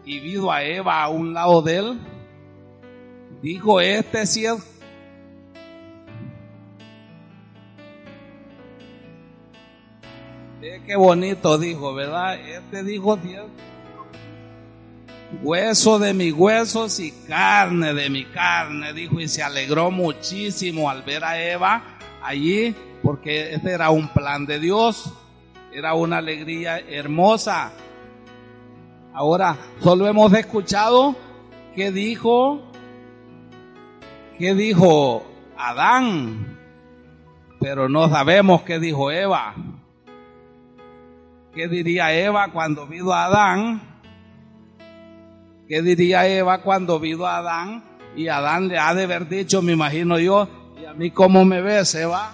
y 0.05 0.19
vio 0.19 0.51
a 0.51 0.63
Eva 0.63 1.03
a 1.03 1.09
un 1.09 1.33
lado 1.33 1.61
de 1.61 1.77
él? 1.77 1.99
Dijo, 3.41 3.81
este 3.81 4.25
sí 4.25 4.45
es... 4.45 4.74
qué 10.85 10.95
bonito 10.95 11.57
dijo, 11.57 11.93
¿verdad? 11.93 12.39
Este 12.39 12.83
dijo, 12.83 13.15
es 13.15 13.41
hueso 15.43 15.99
de 15.99 16.13
mis 16.13 16.33
huesos 16.33 16.99
y 16.99 17.11
carne 17.27 17.93
de 17.93 18.09
mi 18.09 18.25
carne, 18.25 18.93
dijo, 18.93 19.19
y 19.19 19.27
se 19.27 19.43
alegró 19.43 19.91
muchísimo 19.91 20.89
al 20.89 21.03
ver 21.03 21.23
a 21.23 21.41
Eva 21.41 21.97
allí, 22.23 22.75
porque 23.03 23.53
este 23.53 23.71
era 23.71 23.89
un 23.89 24.09
plan 24.09 24.45
de 24.45 24.59
Dios, 24.59 25.11
era 25.73 25.93
una 25.93 26.17
alegría 26.17 26.79
hermosa. 26.79 27.71
Ahora, 29.13 29.57
solo 29.81 30.07
hemos 30.07 30.33
escuchado 30.33 31.15
¿qué 31.75 31.91
dijo? 31.91 32.61
¿Qué 34.39 34.55
dijo 34.55 35.25
Adán? 35.57 36.57
Pero 37.59 37.89
no 37.89 38.09
sabemos 38.09 38.61
qué 38.63 38.79
dijo 38.79 39.11
Eva. 39.11 39.53
¿Qué 41.55 41.69
diría 41.69 42.13
Eva 42.13 42.51
cuando 42.51 42.85
vio 42.85 43.13
a 43.13 43.25
Adán? 43.27 43.81
¿Qué 45.69 45.81
diría 45.81 46.27
Eva 46.27 46.61
cuando 46.61 46.99
vio 46.99 47.25
a 47.25 47.37
Adán? 47.37 47.81
Y 48.13 48.27
Adán 48.27 48.67
le 48.67 48.77
ha 48.77 48.93
de 48.93 49.05
haber 49.05 49.29
dicho, 49.29 49.61
me 49.61 49.71
imagino 49.71 50.19
yo, 50.19 50.49
¿y 50.81 50.83
a 50.83 50.93
mí 50.93 51.11
cómo 51.11 51.45
me 51.45 51.61
ves, 51.61 51.95
Eva? 51.95 52.33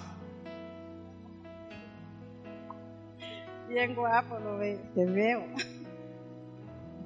Bien 3.70 3.94
guapo 3.94 4.40
lo 4.40 4.58
ve, 4.58 4.80
te 4.96 5.06
veo. 5.06 5.44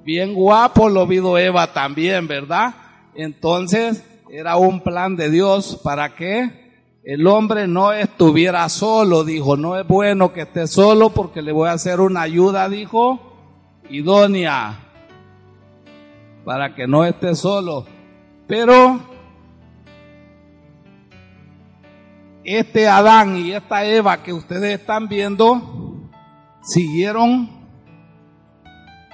Bien 0.02 0.32
guapo 0.32 0.88
lo 0.88 1.06
vio 1.06 1.36
Eva 1.36 1.70
también, 1.70 2.26
¿verdad? 2.26 2.74
Entonces 3.14 4.02
era 4.30 4.56
un 4.56 4.80
plan 4.80 5.16
de 5.16 5.28
Dios 5.28 5.78
para 5.84 6.14
que 6.14 6.65
el 7.06 7.24
hombre 7.28 7.68
no 7.68 7.92
estuviera 7.92 8.68
solo, 8.68 9.22
dijo, 9.22 9.56
no 9.56 9.78
es 9.78 9.86
bueno 9.86 10.32
que 10.32 10.40
esté 10.40 10.66
solo 10.66 11.10
porque 11.10 11.40
le 11.40 11.52
voy 11.52 11.68
a 11.68 11.74
hacer 11.74 12.00
una 12.00 12.22
ayuda, 12.22 12.68
dijo, 12.68 13.20
idónea, 13.88 14.76
para 16.44 16.74
que 16.74 16.88
no 16.88 17.04
esté 17.04 17.36
solo. 17.36 17.86
Pero 18.48 18.98
este 22.42 22.88
Adán 22.88 23.36
y 23.36 23.52
esta 23.52 23.84
Eva 23.84 24.24
que 24.24 24.32
ustedes 24.32 24.80
están 24.80 25.06
viendo 25.06 26.10
siguieron 26.60 27.50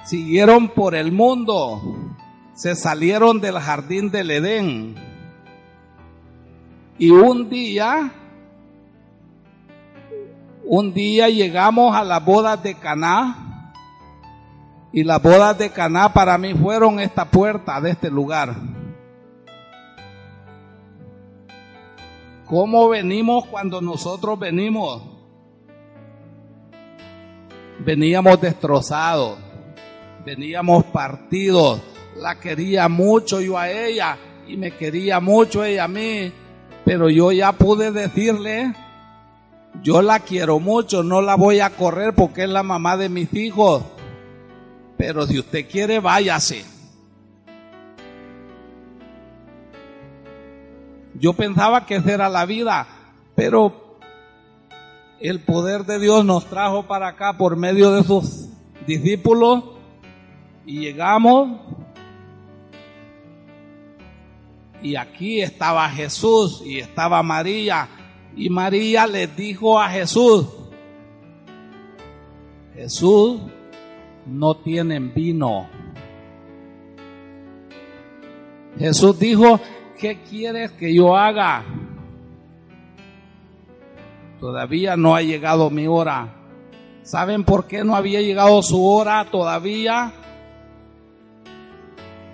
siguieron 0.03 0.69
por 0.69 0.95
el 0.95 1.11
mundo, 1.11 1.79
se 2.55 2.75
salieron 2.75 3.39
del 3.39 3.59
jardín 3.59 4.09
del 4.09 4.31
Edén. 4.31 5.12
Y 6.97 7.09
un 7.09 7.49
día 7.49 8.11
un 10.65 10.93
día 10.93 11.27
llegamos 11.29 11.95
a 11.95 12.03
las 12.03 12.23
bodas 12.23 12.63
de 12.63 12.75
Caná 12.75 13.73
y 14.93 15.03
las 15.03 15.21
bodas 15.21 15.57
de 15.57 15.69
Caná 15.69 16.13
para 16.13 16.37
mí 16.37 16.53
fueron 16.53 16.99
esta 16.99 17.25
puerta 17.25 17.81
de 17.81 17.91
este 17.91 18.09
lugar. 18.09 18.55
¿Cómo 22.45 22.89
venimos 22.89 23.45
cuando 23.47 23.81
nosotros 23.81 24.39
venimos? 24.39 25.03
Veníamos 27.79 28.39
destrozados, 28.39 29.37
veníamos 30.25 30.85
partidos. 30.85 31.81
La 32.15 32.39
quería 32.39 32.87
mucho 32.87 33.41
yo 33.41 33.57
a 33.57 33.69
ella 33.69 34.17
y 34.47 34.55
me 34.55 34.71
quería 34.71 35.19
mucho 35.19 35.63
ella 35.63 35.85
a 35.85 35.87
mí, 35.87 36.31
pero 36.85 37.09
yo 37.09 37.31
ya 37.31 37.53
pude 37.53 37.91
decirle, 37.91 38.73
yo 39.81 40.01
la 40.01 40.19
quiero 40.19 40.59
mucho, 40.59 41.03
no 41.03 41.21
la 41.21 41.35
voy 41.35 41.59
a 41.59 41.69
correr 41.71 42.13
porque 42.13 42.43
es 42.43 42.49
la 42.49 42.63
mamá 42.63 42.97
de 42.97 43.09
mis 43.09 43.33
hijos, 43.33 43.83
pero 44.97 45.25
si 45.25 45.39
usted 45.39 45.67
quiere, 45.69 45.99
váyase. 45.99 46.65
Yo 51.15 51.33
pensaba 51.33 51.85
que 51.85 51.95
esa 51.95 52.13
era 52.13 52.29
la 52.29 52.45
vida, 52.45 52.87
pero 53.35 53.99
el 55.19 55.39
poder 55.39 55.85
de 55.85 55.99
Dios 55.99 56.25
nos 56.25 56.45
trajo 56.45 56.83
para 56.83 57.09
acá 57.09 57.37
por 57.37 57.55
medio 57.55 57.91
de 57.91 58.03
sus 58.03 58.49
discípulos 58.85 59.63
y 60.65 60.79
llegamos 60.79 61.59
y 64.83 64.97
aquí 64.97 65.41
estaba 65.41 65.89
Jesús 65.89 66.61
y 66.65 66.79
estaba 66.79 67.23
María 67.23 67.87
y 68.35 68.49
María 68.49 69.07
le 69.07 69.27
dijo 69.27 69.79
a 69.79 69.89
Jesús, 69.89 70.47
Jesús, 72.75 73.39
no 74.25 74.55
tienen 74.57 75.13
vino. 75.13 75.67
Jesús 78.77 79.19
dijo, 79.19 79.59
¿qué 79.99 80.21
quieres 80.23 80.71
que 80.71 80.93
yo 80.93 81.15
haga? 81.15 81.63
Todavía 84.39 84.97
no 84.97 85.15
ha 85.15 85.21
llegado 85.21 85.69
mi 85.69 85.87
hora. 85.87 86.33
¿Saben 87.03 87.43
por 87.43 87.67
qué 87.67 87.83
no 87.83 87.95
había 87.95 88.21
llegado 88.21 88.61
su 88.63 88.83
hora 88.83 89.25
todavía? 89.29 90.11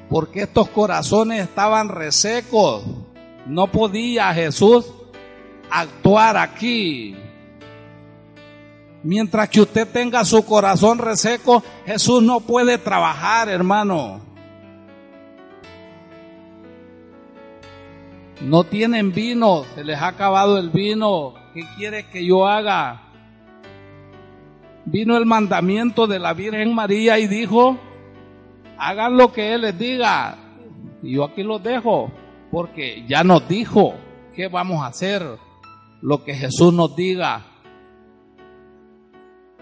Porque 0.10 0.42
estos 0.42 0.70
corazones 0.70 1.42
estaban 1.42 1.90
resecos. 1.90 2.84
No 3.46 3.68
podía 3.68 4.34
Jesús 4.34 4.86
actuar 5.70 6.38
aquí. 6.38 7.16
Mientras 9.04 9.48
que 9.50 9.62
usted 9.62 9.88
tenga 9.88 10.26
su 10.26 10.46
corazón 10.46 10.98
reseco, 10.98 11.64
Jesús 11.86 12.22
no 12.22 12.42
puede 12.42 12.78
trabajar, 12.78 13.48
hermano. 13.48 14.20
No 18.42 18.64
tienen 18.64 19.12
vino, 19.12 19.66
se 19.76 19.84
les 19.84 20.00
ha 20.00 20.08
acabado 20.08 20.58
el 20.58 20.70
vino. 20.70 21.34
¿Qué 21.54 21.64
quiere 21.78 22.08
que 22.08 22.26
yo 22.26 22.48
haga? 22.48 23.04
Vino 24.86 25.18
el 25.18 25.26
mandamiento 25.26 26.08
de 26.08 26.20
la 26.20 26.34
Virgen 26.34 26.74
María 26.74 27.20
y 27.20 27.28
dijo, 27.28 27.78
hagan 28.80 29.18
lo 29.18 29.32
que 29.32 29.54
Él 29.54 29.62
les 29.62 29.78
diga. 29.78 30.38
Y 31.04 31.14
yo 31.14 31.26
aquí 31.26 31.44
los 31.44 31.62
dejo, 31.62 32.12
porque 32.52 33.06
ya 33.08 33.24
nos 33.24 33.48
dijo 33.48 33.94
qué 34.36 34.48
vamos 34.48 34.82
a 34.84 34.88
hacer, 34.88 35.24
lo 36.02 36.24
que 36.24 36.34
Jesús 36.34 36.74
nos 36.74 36.96
diga. 36.96 37.46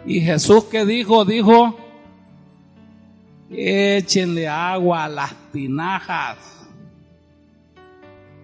Y 0.06 0.22
Jesús 0.22 0.66
que 0.66 0.86
dijo, 0.86 1.26
dijo, 1.26 1.76
échenle 3.50 4.48
agua 4.48 5.06
a 5.06 5.10
las 5.10 5.34
tinajas. 5.52 6.68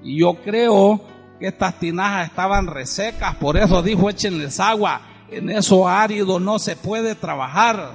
Y 0.01 0.19
yo 0.19 0.35
creo 0.43 1.01
que 1.39 1.47
estas 1.47 1.79
tinajas 1.79 2.27
estaban 2.27 2.67
resecas, 2.67 3.35
por 3.35 3.57
eso 3.57 3.81
dijo 3.81 4.09
échenles 4.09 4.59
agua. 4.59 5.01
En 5.31 5.49
eso 5.49 5.87
árido 5.87 6.39
no 6.39 6.59
se 6.59 6.75
puede 6.75 7.15
trabajar. 7.15 7.91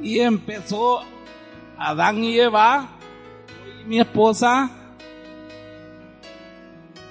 Y 0.00 0.20
empezó 0.20 1.00
Adán 1.78 2.22
y 2.22 2.38
Eva, 2.38 2.88
y 3.82 3.88
mi 3.88 4.00
esposa, 4.00 4.70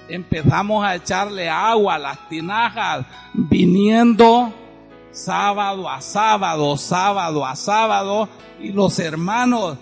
empezamos 0.08 0.84
a 0.84 0.94
echarle 0.94 1.48
agua 1.48 1.94
a 1.94 1.98
las 1.98 2.28
tinajas, 2.28 3.06
viniendo 3.34 4.52
sábado 5.10 5.88
a 5.88 6.00
sábado, 6.00 6.76
sábado 6.76 7.46
a 7.46 7.56
sábado, 7.56 8.28
y 8.60 8.72
los 8.72 8.98
hermanos 8.98 9.78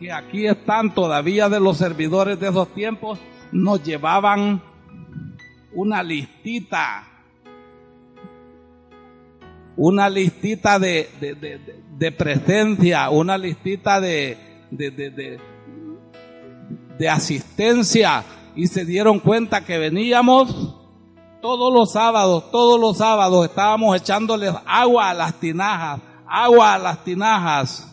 que 0.00 0.12
aquí 0.12 0.46
están 0.46 0.94
todavía 0.94 1.48
de 1.48 1.60
los 1.60 1.76
servidores 1.76 2.38
de 2.38 2.48
esos 2.48 2.68
tiempos, 2.74 3.18
nos 3.50 3.82
llevaban 3.82 4.62
una 5.72 6.02
listita, 6.02 7.06
una 9.78 10.10
listita 10.10 10.80
de, 10.80 11.08
de, 11.20 11.34
de, 11.34 11.82
de 11.96 12.12
presencia, 12.12 13.08
una 13.10 13.38
listita 13.38 14.00
de, 14.00 14.36
de, 14.70 15.40
de 16.98 17.08
asistencia, 17.08 18.24
y 18.56 18.66
se 18.66 18.84
dieron 18.84 19.20
cuenta 19.20 19.64
que 19.64 19.78
veníamos 19.78 20.74
todos 21.40 21.72
los 21.72 21.92
sábados, 21.92 22.50
todos 22.50 22.80
los 22.80 22.98
sábados 22.98 23.46
estábamos 23.46 23.96
echándoles 23.96 24.52
agua 24.66 25.10
a 25.10 25.14
las 25.14 25.34
tinajas, 25.34 26.00
agua 26.26 26.74
a 26.74 26.78
las 26.78 27.04
tinajas. 27.04 27.84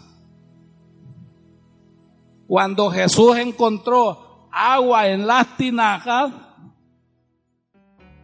Cuando 2.48 2.90
Jesús 2.90 3.38
encontró 3.38 4.48
agua 4.52 5.08
en 5.08 5.28
las 5.28 5.56
tinajas, 5.56 6.32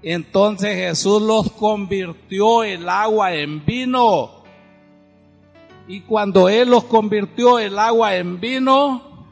entonces 0.03 0.75
Jesús 0.75 1.21
los 1.21 1.51
convirtió 1.51 2.63
el 2.63 2.89
agua 2.89 3.33
en 3.33 3.63
vino. 3.65 4.41
Y 5.87 6.01
cuando 6.01 6.49
Él 6.49 6.69
los 6.69 6.85
convirtió 6.85 7.59
el 7.59 7.77
agua 7.77 8.15
en 8.15 8.39
vino, 8.39 9.25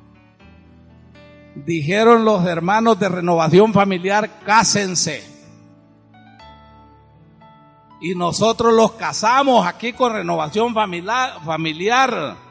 dijeron 1.56 2.26
los 2.26 2.46
hermanos 2.46 3.00
de 3.00 3.10
renovación 3.10 3.74
familiar, 3.74 4.40
cásense. 4.46 5.24
Y 8.02 8.16
nosotros 8.16 8.74
los 8.74 8.94
casamos 8.94 9.66
aquí 9.66 9.94
con 9.94 10.14
renovación 10.14 10.74
familiar. 10.74 11.44
familiar. 11.44 12.49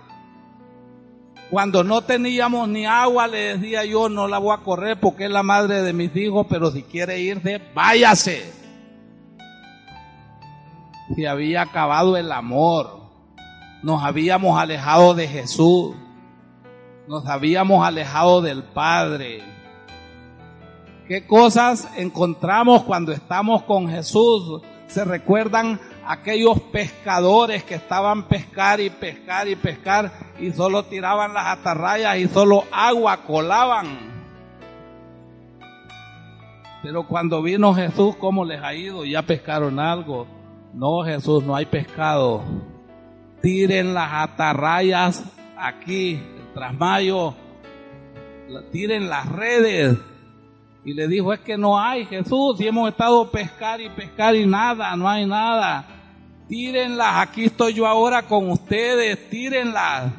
Cuando 1.51 1.83
no 1.83 2.03
teníamos 2.03 2.69
ni 2.69 2.85
agua, 2.85 3.27
le 3.27 3.57
decía 3.57 3.85
yo, 3.85 4.11
no 4.11 4.29
la 4.29 4.39
voy 4.39 4.55
a 4.55 4.63
correr 4.63 5.01
porque 5.01 5.25
es 5.25 5.31
la 5.31 5.43
madre 5.43 5.83
de 5.83 5.95
mis 5.95 6.15
hijos, 6.15 6.47
pero 6.49 6.71
si 6.71 6.83
quiere 6.83 7.21
irse, 7.21 7.63
váyase. 7.75 8.53
Se 11.15 11.27
había 11.27 11.63
acabado 11.63 12.17
el 12.17 12.31
amor. 12.33 12.99
nos 13.83 14.03
habíamos 14.03 14.61
alejado 14.61 15.15
de 15.15 15.29
Jesús, 15.29 15.95
nos 17.07 17.27
habíamos 17.27 17.87
alejado 17.87 18.43
del 18.43 18.65
Padre. 18.65 19.41
¿Qué 21.07 21.27
cosas 21.27 21.89
encontramos 21.97 22.83
cuando 22.83 23.13
estamos 23.13 23.63
con 23.63 23.89
Jesús? 23.89 24.61
Se 24.89 25.05
recuerdan 25.05 25.81
aquellos 26.09 26.59
pescadores 26.73 27.63
que 27.65 27.75
estaban 27.75 28.23
pescar 28.23 28.81
y 28.81 28.89
pescar 28.89 29.47
y 29.47 29.57
pescar 29.57 30.11
y 30.41 30.51
solo 30.53 30.85
tiraban 30.85 31.35
las 31.35 31.59
atarrayas 31.59 32.17
y 32.17 32.27
solo 32.29 32.65
agua 32.73 33.19
colaban. 33.19 34.09
Pero 36.83 37.07
cuando 37.07 37.43
vino 37.43 37.75
Jesús, 37.75 38.17
¿cómo 38.17 38.47
les 38.47 38.63
ha 38.63 38.73
ido? 38.73 39.05
¿Ya 39.05 39.21
pescaron 39.21 39.79
algo? 39.79 40.27
No, 40.73 41.03
Jesús, 41.05 41.45
no 41.45 41.55
hay 41.55 41.67
pescado. 41.67 42.43
Tiren 43.43 43.93
las 43.93 44.11
atarrayas 44.11 45.23
aquí, 45.59 46.15
el 46.15 46.53
trasmayo. 46.55 47.35
Tiren 48.73 49.11
las 49.11 49.29
redes. 49.31 49.99
Y 50.87 50.95
le 50.95 51.07
dijo, 51.07 51.35
es 51.35 51.41
que 51.41 51.59
no 51.59 51.79
hay 51.79 52.07
Jesús, 52.07 52.59
y 52.63 52.67
hemos 52.67 52.89
estado 52.89 53.31
pescar 53.31 53.79
y 53.83 53.91
pescar 53.91 54.35
y 54.35 54.47
nada, 54.47 54.97
no 54.97 55.07
hay 55.07 55.27
nada. 55.27 55.98
Tírenlas, 56.49 57.29
aquí 57.29 57.45
estoy 57.45 57.75
yo 57.75 57.87
ahora 57.87 58.23
con 58.23 58.51
ustedes, 58.51 59.29
tírenlas. 59.29 60.13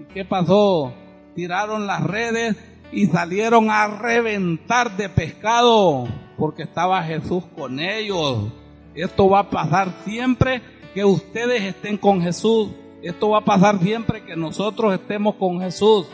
¿Y 0.00 0.04
qué 0.12 0.26
pasó? 0.26 0.92
Tiraron 1.34 1.86
las 1.86 2.02
redes 2.02 2.54
y 2.92 3.06
salieron 3.06 3.70
a 3.70 3.86
reventar 3.86 4.94
de 4.96 5.08
pescado 5.08 6.06
porque 6.36 6.64
estaba 6.64 7.02
Jesús 7.02 7.44
con 7.56 7.80
ellos. 7.80 8.52
Esto 8.94 9.30
va 9.30 9.40
a 9.40 9.50
pasar 9.50 9.94
siempre 10.04 10.60
que 10.92 11.02
ustedes 11.02 11.62
estén 11.62 11.96
con 11.96 12.20
Jesús. 12.20 12.68
Esto 13.02 13.30
va 13.30 13.38
a 13.38 13.44
pasar 13.44 13.78
siempre 13.78 14.22
que 14.22 14.36
nosotros 14.36 14.92
estemos 14.92 15.36
con 15.36 15.60
Jesús. 15.60 16.06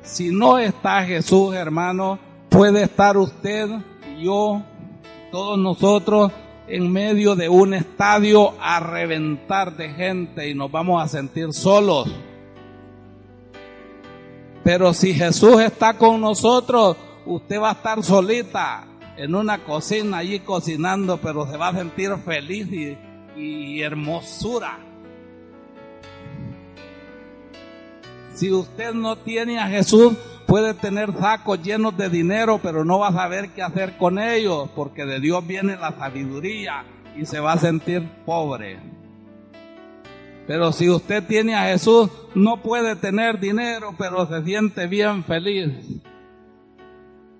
Si 0.00 0.30
no 0.30 0.58
está 0.58 1.04
Jesús, 1.04 1.54
hermano, 1.54 2.18
puede 2.48 2.84
estar 2.84 3.16
usted 3.16 3.68
yo, 4.24 4.62
todos 5.30 5.58
nosotros, 5.58 6.32
en 6.66 6.90
medio 6.90 7.36
de 7.36 7.48
un 7.48 7.74
estadio 7.74 8.54
a 8.58 8.80
reventar 8.80 9.76
de 9.76 9.90
gente 9.90 10.48
y 10.48 10.54
nos 10.54 10.70
vamos 10.70 11.02
a 11.02 11.08
sentir 11.08 11.52
solos. 11.52 12.10
Pero 14.62 14.94
si 14.94 15.12
Jesús 15.12 15.60
está 15.60 15.98
con 15.98 16.22
nosotros, 16.22 16.96
usted 17.26 17.60
va 17.60 17.70
a 17.70 17.72
estar 17.74 18.02
solita 18.02 18.86
en 19.18 19.34
una 19.34 19.62
cocina 19.62 20.18
allí 20.18 20.40
cocinando, 20.40 21.18
pero 21.18 21.46
se 21.46 21.58
va 21.58 21.68
a 21.68 21.74
sentir 21.74 22.16
feliz 22.24 22.66
y, 22.72 22.96
y 23.36 23.82
hermosura. 23.82 24.78
Si 28.34 28.50
usted 28.50 28.94
no 28.94 29.16
tiene 29.16 29.58
a 29.58 29.68
Jesús, 29.68 30.14
puede 30.46 30.74
tener 30.74 31.12
sacos 31.18 31.62
llenos 31.62 31.96
de 31.96 32.08
dinero, 32.08 32.58
pero 32.62 32.84
no 32.84 32.98
va 32.98 33.08
a 33.08 33.12
saber 33.12 33.50
qué 33.50 33.62
hacer 33.62 33.96
con 33.96 34.18
ellos, 34.18 34.68
porque 34.74 35.04
de 35.04 35.20
Dios 35.20 35.46
viene 35.46 35.76
la 35.76 35.92
sabiduría 35.92 36.84
y 37.16 37.26
se 37.26 37.40
va 37.40 37.52
a 37.52 37.58
sentir 37.58 38.08
pobre. 38.24 38.78
Pero 40.46 40.72
si 40.72 40.90
usted 40.90 41.24
tiene 41.24 41.54
a 41.54 41.64
Jesús, 41.64 42.10
no 42.34 42.58
puede 42.58 42.96
tener 42.96 43.40
dinero, 43.40 43.94
pero 43.96 44.26
se 44.26 44.44
siente 44.44 44.86
bien 44.86 45.24
feliz. 45.24 45.72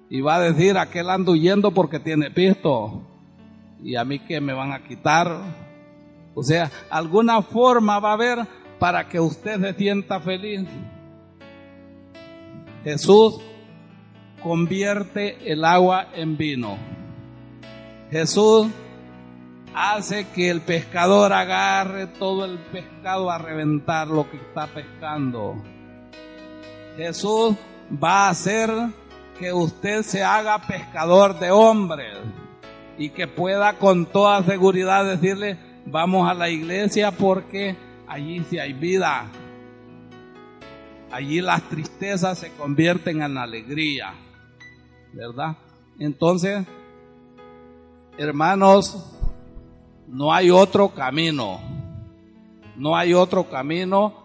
Y 0.08 0.20
va 0.20 0.36
a 0.36 0.40
decir, 0.40 0.78
aquel 0.78 1.10
ando 1.10 1.32
huyendo 1.32 1.70
porque 1.70 2.00
tiene 2.00 2.30
pisto. 2.30 3.02
Y 3.82 3.96
a 3.96 4.04
mí 4.04 4.20
que 4.20 4.40
me 4.40 4.54
van 4.54 4.72
a 4.72 4.82
quitar. 4.82 5.38
O 6.34 6.42
sea, 6.42 6.70
alguna 6.88 7.42
forma 7.42 7.98
va 7.98 8.10
a 8.10 8.14
haber 8.14 8.38
para 8.78 9.06
que 9.08 9.20
usted 9.20 9.60
se 9.60 9.74
sienta 9.74 10.20
feliz. 10.20 10.66
Jesús 12.84 13.40
convierte 14.42 15.50
el 15.50 15.64
agua 15.64 16.08
en 16.14 16.36
vino. 16.36 16.76
Jesús 18.10 18.68
hace 19.74 20.28
que 20.28 20.50
el 20.50 20.60
pescador 20.60 21.32
agarre 21.32 22.06
todo 22.06 22.44
el 22.44 22.58
pescado 22.58 23.30
a 23.30 23.38
reventar 23.38 24.08
lo 24.08 24.30
que 24.30 24.36
está 24.36 24.66
pescando. 24.66 25.56
Jesús 26.98 27.56
va 27.92 28.26
a 28.26 28.30
hacer 28.30 28.70
que 29.38 29.52
usted 29.52 30.02
se 30.02 30.22
haga 30.22 30.58
pescador 30.58 31.38
de 31.38 31.50
hombres 31.50 32.18
y 32.98 33.08
que 33.08 33.26
pueda 33.26 33.78
con 33.78 34.06
toda 34.06 34.44
seguridad 34.44 35.06
decirle, 35.06 35.58
vamos 35.86 36.28
a 36.28 36.34
la 36.34 36.50
iglesia 36.50 37.10
porque 37.10 37.76
allí 38.06 38.44
sí 38.48 38.58
hay 38.58 38.74
vida. 38.74 39.26
Allí 41.14 41.40
las 41.40 41.62
tristezas 41.68 42.40
se 42.40 42.50
convierten 42.54 43.22
en 43.22 43.38
alegría, 43.38 44.14
¿verdad? 45.12 45.56
Entonces, 46.00 46.66
hermanos, 48.18 49.14
no 50.08 50.34
hay 50.34 50.50
otro 50.50 50.88
camino. 50.88 51.60
No 52.76 52.96
hay 52.96 53.14
otro 53.14 53.48
camino. 53.48 54.24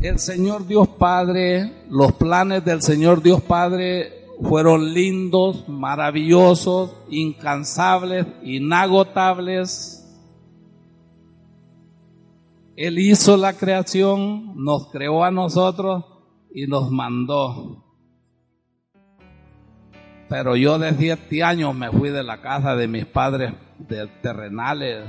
El 0.00 0.18
Señor 0.18 0.66
Dios 0.66 0.88
Padre, 0.88 1.84
los 1.90 2.12
planes 2.12 2.64
del 2.64 2.80
Señor 2.80 3.22
Dios 3.22 3.42
Padre 3.42 4.24
fueron 4.42 4.94
lindos, 4.94 5.68
maravillosos, 5.68 6.94
incansables, 7.10 8.24
inagotables. 8.42 9.99
Él 12.80 12.98
hizo 12.98 13.36
la 13.36 13.52
creación, 13.52 14.54
nos 14.56 14.86
creó 14.90 15.22
a 15.22 15.30
nosotros 15.30 16.02
y 16.54 16.66
nos 16.66 16.90
mandó. 16.90 17.84
Pero 20.30 20.56
yo 20.56 20.78
de 20.78 20.94
siete 20.94 21.44
años 21.44 21.74
me 21.74 21.90
fui 21.90 22.08
de 22.08 22.22
la 22.22 22.40
casa 22.40 22.74
de 22.76 22.88
mis 22.88 23.04
padres 23.04 23.52
de 23.80 24.06
terrenales. 24.22 25.04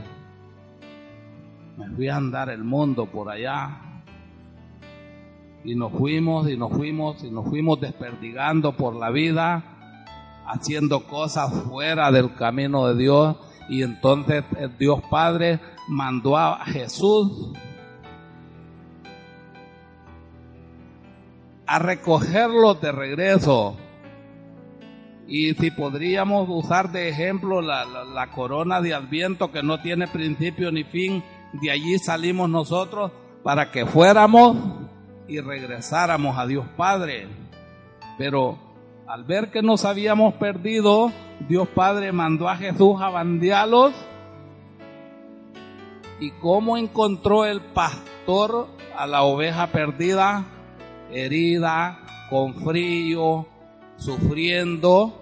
Me 1.78 1.90
fui 1.96 2.10
a 2.10 2.18
andar 2.18 2.50
el 2.50 2.62
mundo 2.62 3.06
por 3.06 3.30
allá. 3.30 4.04
Y 5.64 5.74
nos 5.74 5.94
fuimos 5.94 6.50
y 6.50 6.58
nos 6.58 6.74
fuimos 6.74 7.24
y 7.24 7.32
nos 7.32 7.48
fuimos 7.48 7.80
desperdigando 7.80 8.76
por 8.76 8.98
la 8.98 9.12
vida, 9.12 9.64
haciendo 10.46 11.08
cosas 11.08 11.54
fuera 11.70 12.12
del 12.12 12.36
camino 12.36 12.88
de 12.88 13.02
Dios. 13.02 13.38
Y 13.70 13.84
entonces 13.84 14.44
Dios 14.78 15.00
Padre 15.10 15.62
mandó 15.92 16.38
a 16.38 16.66
Jesús 16.66 17.52
a 21.68 21.80
recogerlos 21.80 22.80
de 22.82 22.92
regreso 22.94 23.76
y 25.28 25.54
si 25.54 25.70
podríamos 25.72 26.48
usar 26.50 26.92
de 26.92 27.10
ejemplo 27.10 27.62
la, 27.62 28.28
corona 28.34 28.82
de 28.82 28.94
Adviento 28.94 29.52
que 29.52 29.64
no 29.64 29.82
tiene 29.82 30.08
principio 30.08 30.72
ni 30.72 30.86
fin, 30.86 31.24
de 31.54 31.72
allí 31.72 32.00
salimos 32.00 32.50
nosotros 32.50 33.12
para 33.44 33.70
que 33.70 33.86
fuéramos 33.86 34.58
y 35.28 35.42
regresáramos 35.42 36.38
a 36.38 36.48
Dios 36.48 36.66
Padre. 36.78 37.28
Pero 38.18 38.58
al 39.08 39.26
ver 39.26 39.52
que 39.52 39.62
nos 39.62 39.84
habíamos 39.84 40.36
perdido, 40.36 41.12
Dios 41.50 41.68
Padre 41.70 42.14
mandó 42.14 42.48
a 42.48 42.56
Jesús 42.56 43.02
a 43.02 43.10
bandearlos. 43.10 43.94
¿Y 46.22 46.30
cómo 46.30 46.78
encontró 46.78 47.46
el 47.46 47.62
pastor 47.62 48.68
a 48.96 49.08
la 49.08 49.24
oveja 49.24 49.72
perdida? 49.72 50.46
Herida, 51.12 52.00
con 52.30 52.54
frío, 52.54 53.48
sufriendo. 53.98 55.20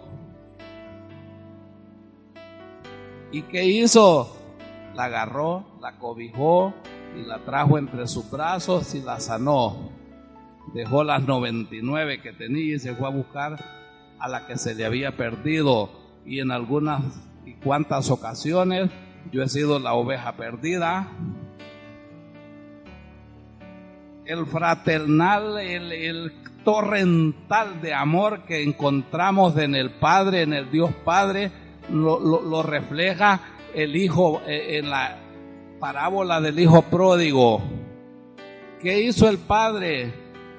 ¿Y 3.31 3.43
qué 3.43 3.63
hizo? 3.63 4.35
La 4.93 5.05
agarró, 5.05 5.63
la 5.79 5.97
cobijó 5.97 6.73
y 7.17 7.25
la 7.25 7.39
trajo 7.45 7.77
entre 7.77 8.05
sus 8.05 8.29
brazos 8.29 8.93
y 8.93 9.01
la 9.01 9.21
sanó. 9.21 9.91
Dejó 10.73 11.05
las 11.05 11.23
99 11.25 12.21
que 12.21 12.33
tenía 12.33 12.75
y 12.75 12.79
se 12.79 12.93
fue 12.93 13.07
a 13.07 13.12
buscar 13.12 13.55
a 14.19 14.27
la 14.27 14.45
que 14.47 14.57
se 14.57 14.75
le 14.75 14.83
había 14.83 15.15
perdido. 15.15 15.89
Y 16.25 16.41
en 16.41 16.51
algunas 16.51 17.01
y 17.45 17.53
cuantas 17.53 18.12
ocasiones 18.12 18.91
yo 19.32 19.43
he 19.43 19.49
sido 19.49 19.79
la 19.79 19.93
oveja 19.93 20.34
perdida. 20.36 21.08
El 24.25 24.45
fraternal, 24.45 25.60
el, 25.60 25.91
el 25.91 26.34
torrental 26.63 27.82
de 27.82 27.93
amor 27.93 28.43
que 28.45 28.63
encontramos 28.63 29.58
en 29.58 29.75
el 29.75 29.91
Padre, 29.91 30.43
en 30.43 30.53
el 30.53 30.69
Dios 30.69 30.91
Padre, 31.03 31.51
lo, 31.91 32.63
refleja 32.63 33.41
el 33.73 33.95
hijo 33.95 34.41
eh, 34.45 34.77
en 34.77 34.89
la 34.89 35.17
parábola 35.79 36.41
del 36.41 36.60
hijo 36.60 36.82
pródigo. 36.84 37.62
¿Qué 38.82 39.01
hizo 39.01 39.27
el 39.27 39.38
padre? 39.38 40.13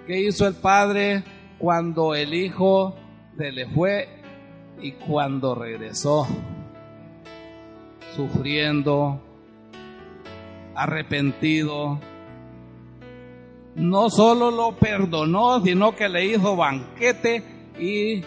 ¿Qué 0.06 0.20
hizo 0.20 0.46
el 0.46 0.54
padre 0.54 1.22
cuando 1.58 2.14
el 2.14 2.34
hijo 2.34 2.96
se 3.36 3.52
le 3.52 3.66
fue 3.66 4.08
y 4.80 4.92
cuando 4.92 5.54
regresó? 5.54 6.26
Sufriendo, 8.14 9.20
arrepentido. 10.74 12.00
No 13.74 14.10
solo 14.10 14.50
lo 14.50 14.76
perdonó, 14.76 15.60
sino 15.62 15.94
que 15.94 16.08
le 16.08 16.26
hizo 16.26 16.56
banquete 16.56 17.42
y, 17.78 18.22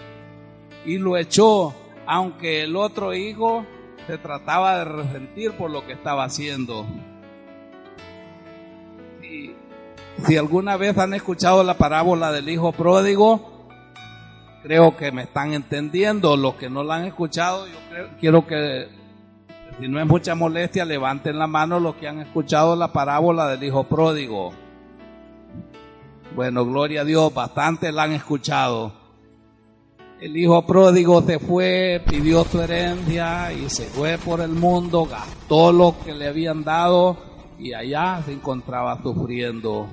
y 0.85 0.97
lo 0.97 1.17
echó, 1.17 1.73
aunque 2.05 2.63
el 2.63 2.75
otro 2.75 3.13
hijo 3.13 3.65
se 4.07 4.17
trataba 4.17 4.79
de 4.79 4.85
resentir 4.85 5.51
por 5.53 5.69
lo 5.69 5.85
que 5.85 5.93
estaba 5.93 6.23
haciendo. 6.23 6.85
Si, 9.21 9.55
si 10.25 10.37
alguna 10.37 10.77
vez 10.77 10.97
han 10.97 11.13
escuchado 11.13 11.63
la 11.63 11.75
parábola 11.75 12.31
del 12.31 12.49
hijo 12.49 12.71
pródigo, 12.71 13.53
creo 14.63 14.95
que 14.95 15.11
me 15.11 15.23
están 15.23 15.53
entendiendo. 15.53 16.35
Los 16.37 16.55
que 16.55 16.69
no 16.69 16.83
la 16.83 16.95
han 16.95 17.05
escuchado, 17.05 17.67
yo 17.67 17.73
quiero 18.19 18.47
que, 18.47 18.87
si 19.79 19.87
no 19.87 19.99
es 19.99 20.07
mucha 20.07 20.35
molestia, 20.35 20.85
levanten 20.85 21.37
la 21.37 21.47
mano 21.47 21.79
los 21.79 21.95
que 21.95 22.07
han 22.07 22.19
escuchado 22.19 22.75
la 22.75 22.93
parábola 22.93 23.47
del 23.47 23.63
hijo 23.63 23.83
pródigo. 23.85 24.51
Bueno, 26.35 26.65
gloria 26.65 27.01
a 27.01 27.05
Dios, 27.05 27.33
bastante 27.33 27.91
la 27.91 28.03
han 28.03 28.13
escuchado. 28.13 28.93
El 30.19 30.37
hijo 30.37 30.65
pródigo 30.65 31.21
se 31.21 31.37
fue, 31.37 32.01
pidió 32.09 32.43
su 32.45 32.61
herencia 32.61 33.51
y 33.51 33.69
se 33.69 33.83
fue 33.85 34.17
por 34.17 34.41
el 34.41 34.51
mundo, 34.51 35.05
gastó 35.05 35.71
lo 35.71 35.95
que 36.03 36.13
le 36.13 36.27
habían 36.27 36.63
dado 36.63 37.17
y 37.59 37.73
allá 37.73 38.21
se 38.25 38.33
encontraba 38.33 39.01
sufriendo. 39.01 39.87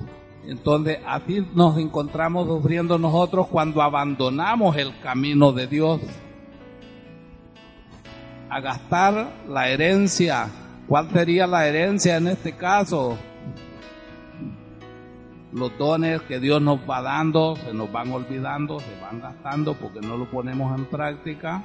Entonces, 0.47 0.99
así 1.05 1.45
nos 1.53 1.77
encontramos 1.77 2.47
sufriendo 2.47 2.97
nosotros 2.97 3.47
cuando 3.47 3.81
abandonamos 3.81 4.77
el 4.77 4.97
camino 5.01 5.51
de 5.51 5.67
Dios. 5.67 6.01
A 8.51 8.59
gastar 8.59 9.31
la 9.47 9.69
herencia. 9.69 10.49
¿Cuál 10.85 11.09
sería 11.09 11.47
la 11.47 11.65
herencia 11.65 12.17
en 12.17 12.27
este 12.27 12.51
caso? 12.51 13.17
Los 15.53 15.77
dones 15.77 16.21
que 16.23 16.37
Dios 16.41 16.61
nos 16.61 16.79
va 16.79 17.01
dando 17.01 17.55
se 17.55 17.73
nos 17.73 17.89
van 17.89 18.11
olvidando, 18.11 18.81
se 18.81 18.99
van 18.99 19.21
gastando 19.21 19.73
porque 19.75 20.01
no 20.01 20.17
lo 20.17 20.29
ponemos 20.29 20.77
en 20.77 20.83
práctica. 20.83 21.63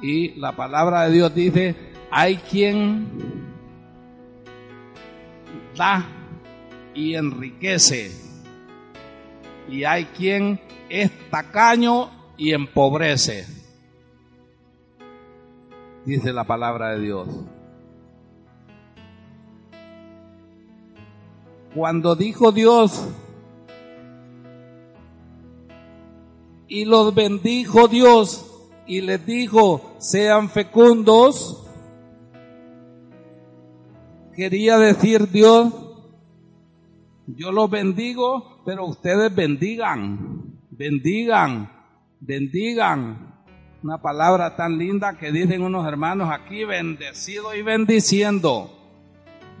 Y 0.00 0.38
la 0.38 0.52
palabra 0.52 1.06
de 1.06 1.12
Dios 1.12 1.34
dice, 1.34 1.74
hay 2.12 2.36
quien 2.36 3.08
da 5.76 6.06
y 6.94 7.16
enriquece. 7.16 8.12
Y 9.68 9.82
hay 9.82 10.04
quien 10.04 10.60
es 10.88 11.10
tacaño 11.30 12.10
y 12.36 12.52
empobrece. 12.52 13.61
Dice 16.04 16.32
la 16.32 16.44
palabra 16.44 16.90
de 16.90 17.00
Dios. 17.00 17.28
Cuando 21.74 22.16
dijo 22.16 22.52
Dios, 22.52 23.08
y 26.68 26.84
los 26.84 27.14
bendijo 27.14 27.86
Dios, 27.86 28.48
y 28.86 29.00
les 29.00 29.24
dijo, 29.24 29.94
sean 29.98 30.50
fecundos, 30.50 31.70
quería 34.34 34.78
decir 34.78 35.30
Dios, 35.30 35.72
yo 37.26 37.52
los 37.52 37.70
bendigo, 37.70 38.62
pero 38.64 38.86
ustedes 38.86 39.34
bendigan, 39.34 40.60
bendigan, 40.70 41.70
bendigan. 42.20 43.31
Una 43.82 43.98
palabra 43.98 44.54
tan 44.54 44.78
linda 44.78 45.18
que 45.18 45.32
dicen 45.32 45.60
unos 45.60 45.88
hermanos 45.88 46.30
aquí, 46.30 46.62
bendecido 46.62 47.52
y 47.52 47.62
bendiciendo. 47.62 48.70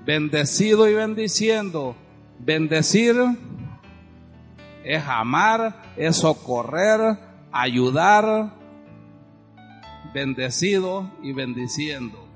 Bendecido 0.04 0.88
y 0.88 0.94
bendiciendo. 0.94 1.96
Bendecir 2.38 3.16
es 4.84 5.02
amar, 5.08 5.94
es 5.96 6.16
socorrer, 6.16 7.18
ayudar. 7.50 8.54
Bendecido 10.14 11.10
y 11.22 11.32
bendiciendo. 11.32 12.28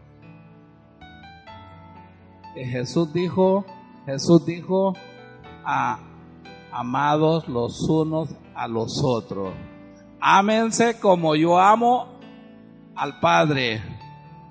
Jesús 2.57 3.12
dijo, 3.12 3.64
Jesús 4.07 4.44
dijo, 4.44 4.94
a, 5.64 6.01
amados 6.72 7.46
los 7.49 7.81
unos 7.88 8.35
a 8.57 8.66
los 8.66 9.03
otros. 9.05 9.53
Ámense 10.28 10.98
como 10.98 11.36
yo 11.36 11.56
amo 11.56 12.08
al 12.96 13.20
Padre. 13.20 13.80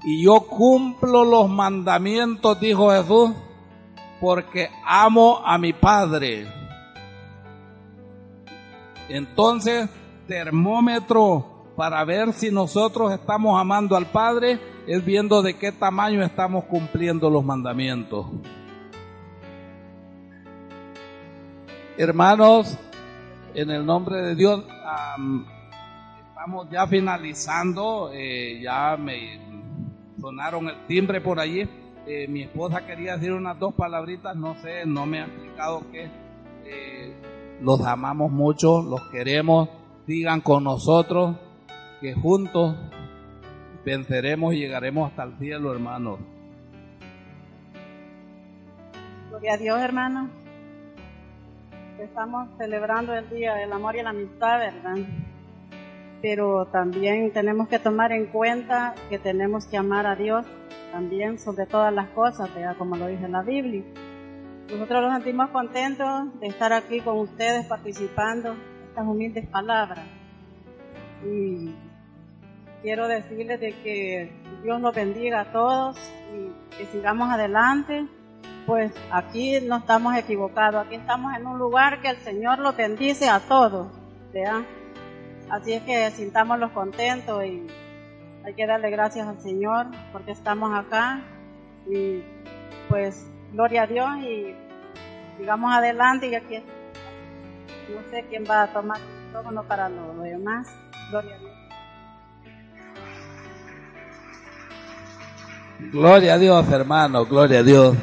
Y 0.06 0.24
yo 0.24 0.40
cumplo 0.40 1.26
los 1.26 1.50
mandamientos, 1.50 2.58
dijo 2.62 2.92
Jesús, 2.92 3.32
porque 4.22 4.70
amo 4.86 5.42
a 5.44 5.58
mi 5.58 5.74
Padre. 5.74 6.48
Entonces, 9.10 9.90
termómetro 10.30 11.66
para 11.76 12.06
ver 12.06 12.32
si 12.32 12.52
nosotros 12.52 13.12
estamos 13.12 13.60
amando 13.60 13.98
al 13.98 14.06
Padre 14.06 14.58
es 14.88 15.04
viendo 15.04 15.42
de 15.42 15.58
qué 15.58 15.74
tamaño 15.74 16.24
estamos 16.24 16.64
cumpliendo 16.64 17.30
los 17.30 17.44
mandamientos. 17.44 18.28
Hermanos, 21.98 22.78
en 23.54 23.72
el 23.72 23.86
nombre 23.86 24.22
de 24.22 24.36
Dios, 24.36 24.64
am, 24.86 25.46
estamos 26.46 26.70
ya 26.70 26.86
finalizando, 26.86 28.12
eh, 28.14 28.60
ya 28.62 28.96
me 28.98 29.40
sonaron 30.22 30.68
el 30.68 30.86
timbre 30.86 31.20
por 31.20 31.40
allí. 31.40 31.68
Eh, 32.06 32.28
mi 32.28 32.44
esposa 32.44 32.86
quería 32.86 33.18
decir 33.18 33.34
unas 33.34 33.58
dos 33.58 33.74
palabritas, 33.74 34.36
no 34.36 34.54
sé, 34.62 34.86
no 34.86 35.08
me 35.08 35.22
ha 35.22 35.26
explicado 35.26 35.90
que 35.92 36.08
los 37.62 37.82
amamos 37.82 38.32
mucho, 38.32 38.84
los 38.84 39.02
queremos, 39.10 39.70
sigan 40.06 40.42
con 40.42 40.66
nosotros, 40.66 41.36
que 42.00 42.14
juntos 42.14 42.76
venceremos 43.84 44.54
y 44.54 44.60
llegaremos 44.60 45.10
hasta 45.10 45.24
el 45.24 45.40
cielo, 45.40 45.74
hermanos. 45.74 46.20
Gloria 49.30 49.54
a 49.54 49.58
Dios, 49.58 49.80
hermano. 49.80 50.30
Estamos 51.98 52.50
celebrando 52.58 53.16
el 53.16 53.28
Día 53.32 53.56
del 53.56 53.72
Amor 53.74 53.96
y 53.96 54.04
la 54.04 54.12
Amistad, 54.12 54.60
¿verdad? 54.60 54.98
Pero 56.26 56.66
también 56.66 57.32
tenemos 57.34 57.68
que 57.68 57.78
tomar 57.78 58.12
en 58.12 58.26
cuenta 58.26 58.96
que 59.12 59.20
tenemos 59.20 59.68
que 59.68 59.78
amar 59.78 60.08
a 60.08 60.16
Dios 60.16 60.44
también 60.92 61.38
sobre 61.38 61.68
todas 61.68 61.94
las 61.94 62.10
cosas. 62.10 62.50
Como 62.80 62.96
lo 62.96 63.06
dice 63.06 63.28
la 63.28 63.44
Biblia. 63.44 63.84
Nosotros 64.72 65.04
nos 65.04 65.14
sentimos 65.14 65.52
contentos 65.52 66.40
de 66.40 66.48
estar 66.48 66.74
aquí 66.74 67.00
con 67.02 67.20
ustedes 67.20 67.68
participando 67.68 68.56
estas 68.88 69.06
humildes 69.06 69.46
palabras. 69.50 70.04
Y 71.24 71.76
quiero 72.82 73.08
decirles 73.08 73.60
de 73.60 73.74
que 73.84 74.32
Dios 74.64 74.82
nos 74.82 74.96
bendiga 74.96 75.42
a 75.42 75.52
todos 75.52 75.96
y 76.34 76.76
que 76.76 76.86
sigamos 76.88 77.30
adelante. 77.30 78.08
Pues 78.66 78.92
aquí 79.12 79.62
no 79.62 79.78
estamos 79.78 80.18
equivocados, 80.18 80.88
aquí 80.88 80.96
estamos 80.96 81.38
en 81.38 81.46
un 81.46 81.60
lugar 81.60 82.02
que 82.02 82.10
el 82.10 82.18
Señor 82.18 82.58
lo 82.58 82.74
bendice 82.74 83.30
a 83.30 83.40
todos. 83.42 83.90
Así 85.50 85.74
es 85.74 85.84
que 85.84 86.10
sintámoslos 86.12 86.72
contentos 86.72 87.44
y 87.46 87.68
hay 88.44 88.54
que 88.54 88.66
darle 88.66 88.90
gracias 88.90 89.28
al 89.28 89.40
Señor 89.42 89.88
porque 90.12 90.32
estamos 90.32 90.74
acá 90.78 91.22
y 91.88 92.24
pues 92.90 93.26
gloria 93.54 93.84
a 93.84 93.88
Dios 93.88 94.10
y 94.18 94.56
sigamos 95.38 95.74
adelante 95.74 96.28
y 96.28 96.36
aquí 96.36 96.58
no 97.94 98.02
sé 98.10 98.26
quién 98.30 98.44
va 98.50 98.64
a 98.64 98.74
tomar 98.74 99.00
micrófono 99.26 99.64
para 99.64 99.90
lo 99.90 100.14
demás. 100.22 100.68
Gloria 101.12 101.36
a 101.36 101.40
Dios. 101.40 101.52
Gloria 105.92 106.34
a 106.34 106.38
Dios, 106.38 106.72
hermano, 106.72 107.26
gloria 107.26 107.60
a 107.60 107.64
Dios. 107.64 107.96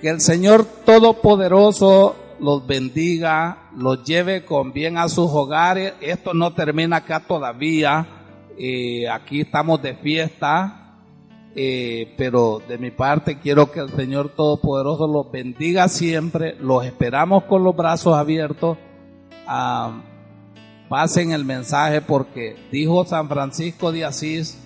Que 0.00 0.08
el 0.08 0.20
Señor 0.20 0.64
Todopoderoso 0.64 2.16
los 2.40 2.66
bendiga, 2.66 3.68
los 3.76 4.02
lleve 4.04 4.44
con 4.44 4.72
bien 4.72 4.98
a 4.98 5.08
sus 5.08 5.30
hogares. 5.30 5.94
Esto 6.00 6.34
no 6.34 6.52
termina 6.52 6.96
acá 6.96 7.20
todavía. 7.20 8.06
Eh, 8.58 9.08
aquí 9.08 9.42
estamos 9.42 9.80
de 9.82 9.94
fiesta. 9.94 10.76
Eh, 11.54 12.14
pero 12.16 12.62
de 12.68 12.78
mi 12.78 12.92
parte 12.92 13.40
quiero 13.40 13.72
que 13.72 13.80
el 13.80 13.90
Señor 13.90 14.28
Todopoderoso 14.30 15.06
los 15.06 15.30
bendiga 15.30 15.88
siempre. 15.88 16.54
Los 16.60 16.84
esperamos 16.84 17.44
con 17.44 17.64
los 17.64 17.76
brazos 17.76 18.14
abiertos. 18.16 18.78
Ah, 19.46 20.00
pasen 20.88 21.32
el 21.32 21.44
mensaje 21.44 22.00
porque 22.00 22.56
dijo 22.72 23.04
San 23.04 23.28
Francisco 23.28 23.92
de 23.92 24.04
Asís, 24.04 24.58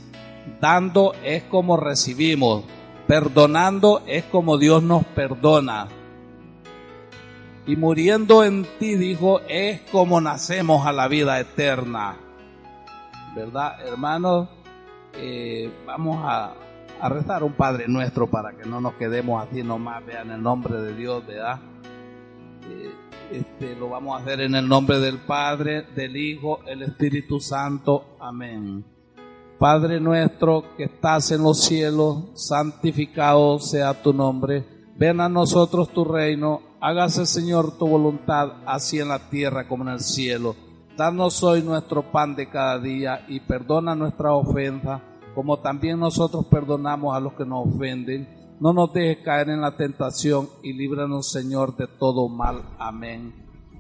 dando 0.61 1.13
es 1.25 1.43
como 1.45 1.77
recibimos, 1.77 2.65
perdonando 3.07 4.03
es 4.07 4.25
como 4.25 4.59
Dios 4.59 4.83
nos 4.83 5.05
perdona. 5.07 5.89
Y 7.66 7.77
muriendo 7.77 8.44
en 8.44 8.66
ti, 8.79 8.96
dijo, 8.96 9.40
es 9.48 9.81
como 9.90 10.20
nacemos 10.20 10.87
a 10.87 10.92
la 10.92 11.09
vida 11.09 11.40
eterna. 11.40 12.18
¿verdad? 13.35 13.81
Hermanos, 13.87 14.48
eh, 15.14 15.70
vamos 15.87 16.18
a, 16.22 16.55
a 17.00 17.09
rezar 17.09 17.42
un 17.42 17.53
Padre 17.53 17.88
Nuestro 17.88 18.29
para 18.29 18.53
que 18.53 18.68
no 18.68 18.81
nos 18.81 18.94
quedemos 18.94 19.46
así 19.46 19.62
nomás, 19.62 20.05
vean 20.07 20.31
el 20.31 20.42
nombre 20.42 20.81
de 20.81 20.94
Dios, 20.94 21.27
¿verdad? 21.27 21.61
Eh, 22.70 22.92
este, 23.33 23.74
lo 23.77 23.88
vamos 23.88 24.18
a 24.18 24.22
hacer 24.22 24.40
en 24.40 24.55
el 24.55 24.68
nombre 24.68 24.98
del 25.00 25.18
Padre, 25.18 25.83
del 25.94 26.16
Hijo, 26.16 26.61
el 26.66 26.83
Espíritu 26.83 27.40
Santo. 27.40 28.16
Amén. 28.20 28.85
Padre 29.59 30.00
nuestro 30.00 30.64
que 30.77 30.85
estás 30.85 31.31
en 31.31 31.42
los 31.42 31.64
cielos, 31.64 32.24
santificado 32.35 33.59
sea 33.59 33.94
tu 34.03 34.12
nombre. 34.12 34.64
Ven 34.96 35.20
a 35.20 35.29
nosotros 35.29 35.88
tu 35.88 36.05
reino. 36.05 36.74
Hágase, 36.87 37.25
Señor, 37.25 37.79
tu 37.79 37.88
voluntad, 37.88 38.57
así 38.66 39.01
en 39.01 39.09
la 39.09 39.31
tierra 39.31 39.66
como 39.66 39.85
en 39.85 39.94
el 39.94 40.01
cielo. 40.01 40.55
Danos 40.99 41.42
hoy 41.42 41.62
nuestro 41.62 42.12
pan 42.12 42.37
de 42.37 42.51
cada 42.51 42.79
día 42.79 43.25
y 43.27 43.40
perdona 43.40 43.94
nuestra 43.94 44.35
ofensa, 44.35 45.01
como 45.35 45.61
también 45.61 45.99
nosotros 45.99 46.44
perdonamos 46.44 47.16
a 47.16 47.20
los 47.20 47.33
que 47.33 47.47
nos 47.47 47.68
ofenden. 47.68 48.29
No 48.61 48.75
nos 48.75 48.92
dejes 48.92 49.25
caer 49.25 49.49
en 49.49 49.62
la 49.62 49.79
tentación 49.79 50.51
y 50.62 50.75
líbranos, 50.75 51.33
Señor, 51.33 51.75
de 51.75 51.87
todo 51.87 52.29
mal. 52.29 52.61
Amén. 52.79 53.33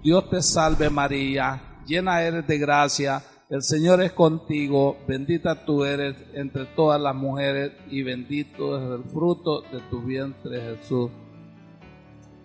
Dios 0.02 0.30
te 0.30 0.40
salve 0.40 0.88
María, 0.88 1.82
llena 1.86 2.22
eres 2.22 2.46
de 2.46 2.56
gracia, 2.56 3.22
el 3.50 3.62
Señor 3.62 4.00
es 4.00 4.12
contigo, 4.12 4.96
bendita 5.06 5.66
tú 5.66 5.84
eres 5.84 6.16
entre 6.32 6.64
todas 6.64 6.98
las 6.98 7.14
mujeres 7.14 7.72
y 7.90 8.02
bendito 8.02 8.78
es 8.78 8.98
el 8.98 9.04
fruto 9.10 9.60
de 9.60 9.80
tu 9.90 10.00
vientre 10.00 10.78
Jesús. 10.78 11.10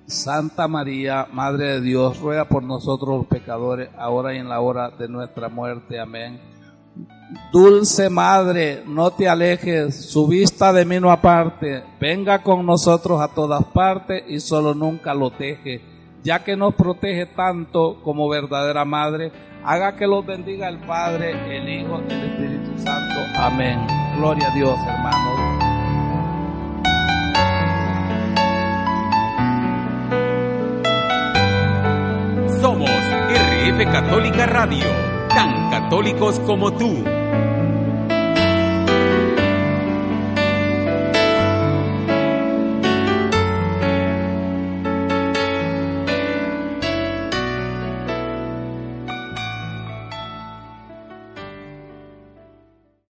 Santa 0.10 0.68
María, 0.68 1.28
Madre 1.32 1.74
de 1.74 1.82
Dios, 1.82 2.20
ruega 2.20 2.46
por 2.46 2.64
nosotros 2.64 3.20
los 3.20 3.28
pecadores, 3.28 3.90
ahora 3.98 4.34
y 4.34 4.38
en 4.38 4.50
la 4.50 4.60
hora 4.60 4.90
de 4.90 5.08
nuestra 5.08 5.50
muerte. 5.50 6.00
Amén. 6.00 6.40
Dulce 7.54 8.10
Madre, 8.10 8.84
no 8.88 9.12
te 9.12 9.30
alejes, 9.30 10.10
su 10.10 10.28
vista 10.28 10.74
de 10.74 10.84
mí 10.84 11.00
no 11.00 11.12
aparte, 11.12 11.84
venga 12.00 12.42
con 12.42 12.66
nosotros 12.66 13.22
a 13.22 13.28
todas 13.28 13.64
partes 13.66 14.24
y 14.28 14.40
solo 14.40 14.74
nunca 14.74 15.14
lo 15.14 15.30
deje, 15.30 15.82
ya 16.24 16.44
que 16.44 16.58
nos 16.58 16.74
protege 16.74 17.28
tanto 17.28 18.02
como 18.04 18.28
verdadera 18.28 18.84
Madre, 18.86 19.32
haga 19.64 19.96
que 19.96 20.08
los 20.08 20.26
bendiga 20.26 20.68
el 20.68 20.80
Padre, 20.80 21.32
el 21.56 21.70
Hijo, 21.70 22.00
el 22.10 22.32
Espíritu 22.32 22.82
Santo. 22.82 23.20
Amén. 23.38 23.80
Gloria 24.18 24.52
a 24.52 24.56
Dios, 24.56 24.78
hermanos. 24.88 25.69
RF 33.70 33.86
Católica 33.92 34.48
Radio, 34.48 34.86
tan 35.30 35.70
católicos 35.70 36.40
como 36.40 36.74
tú. 36.74 37.04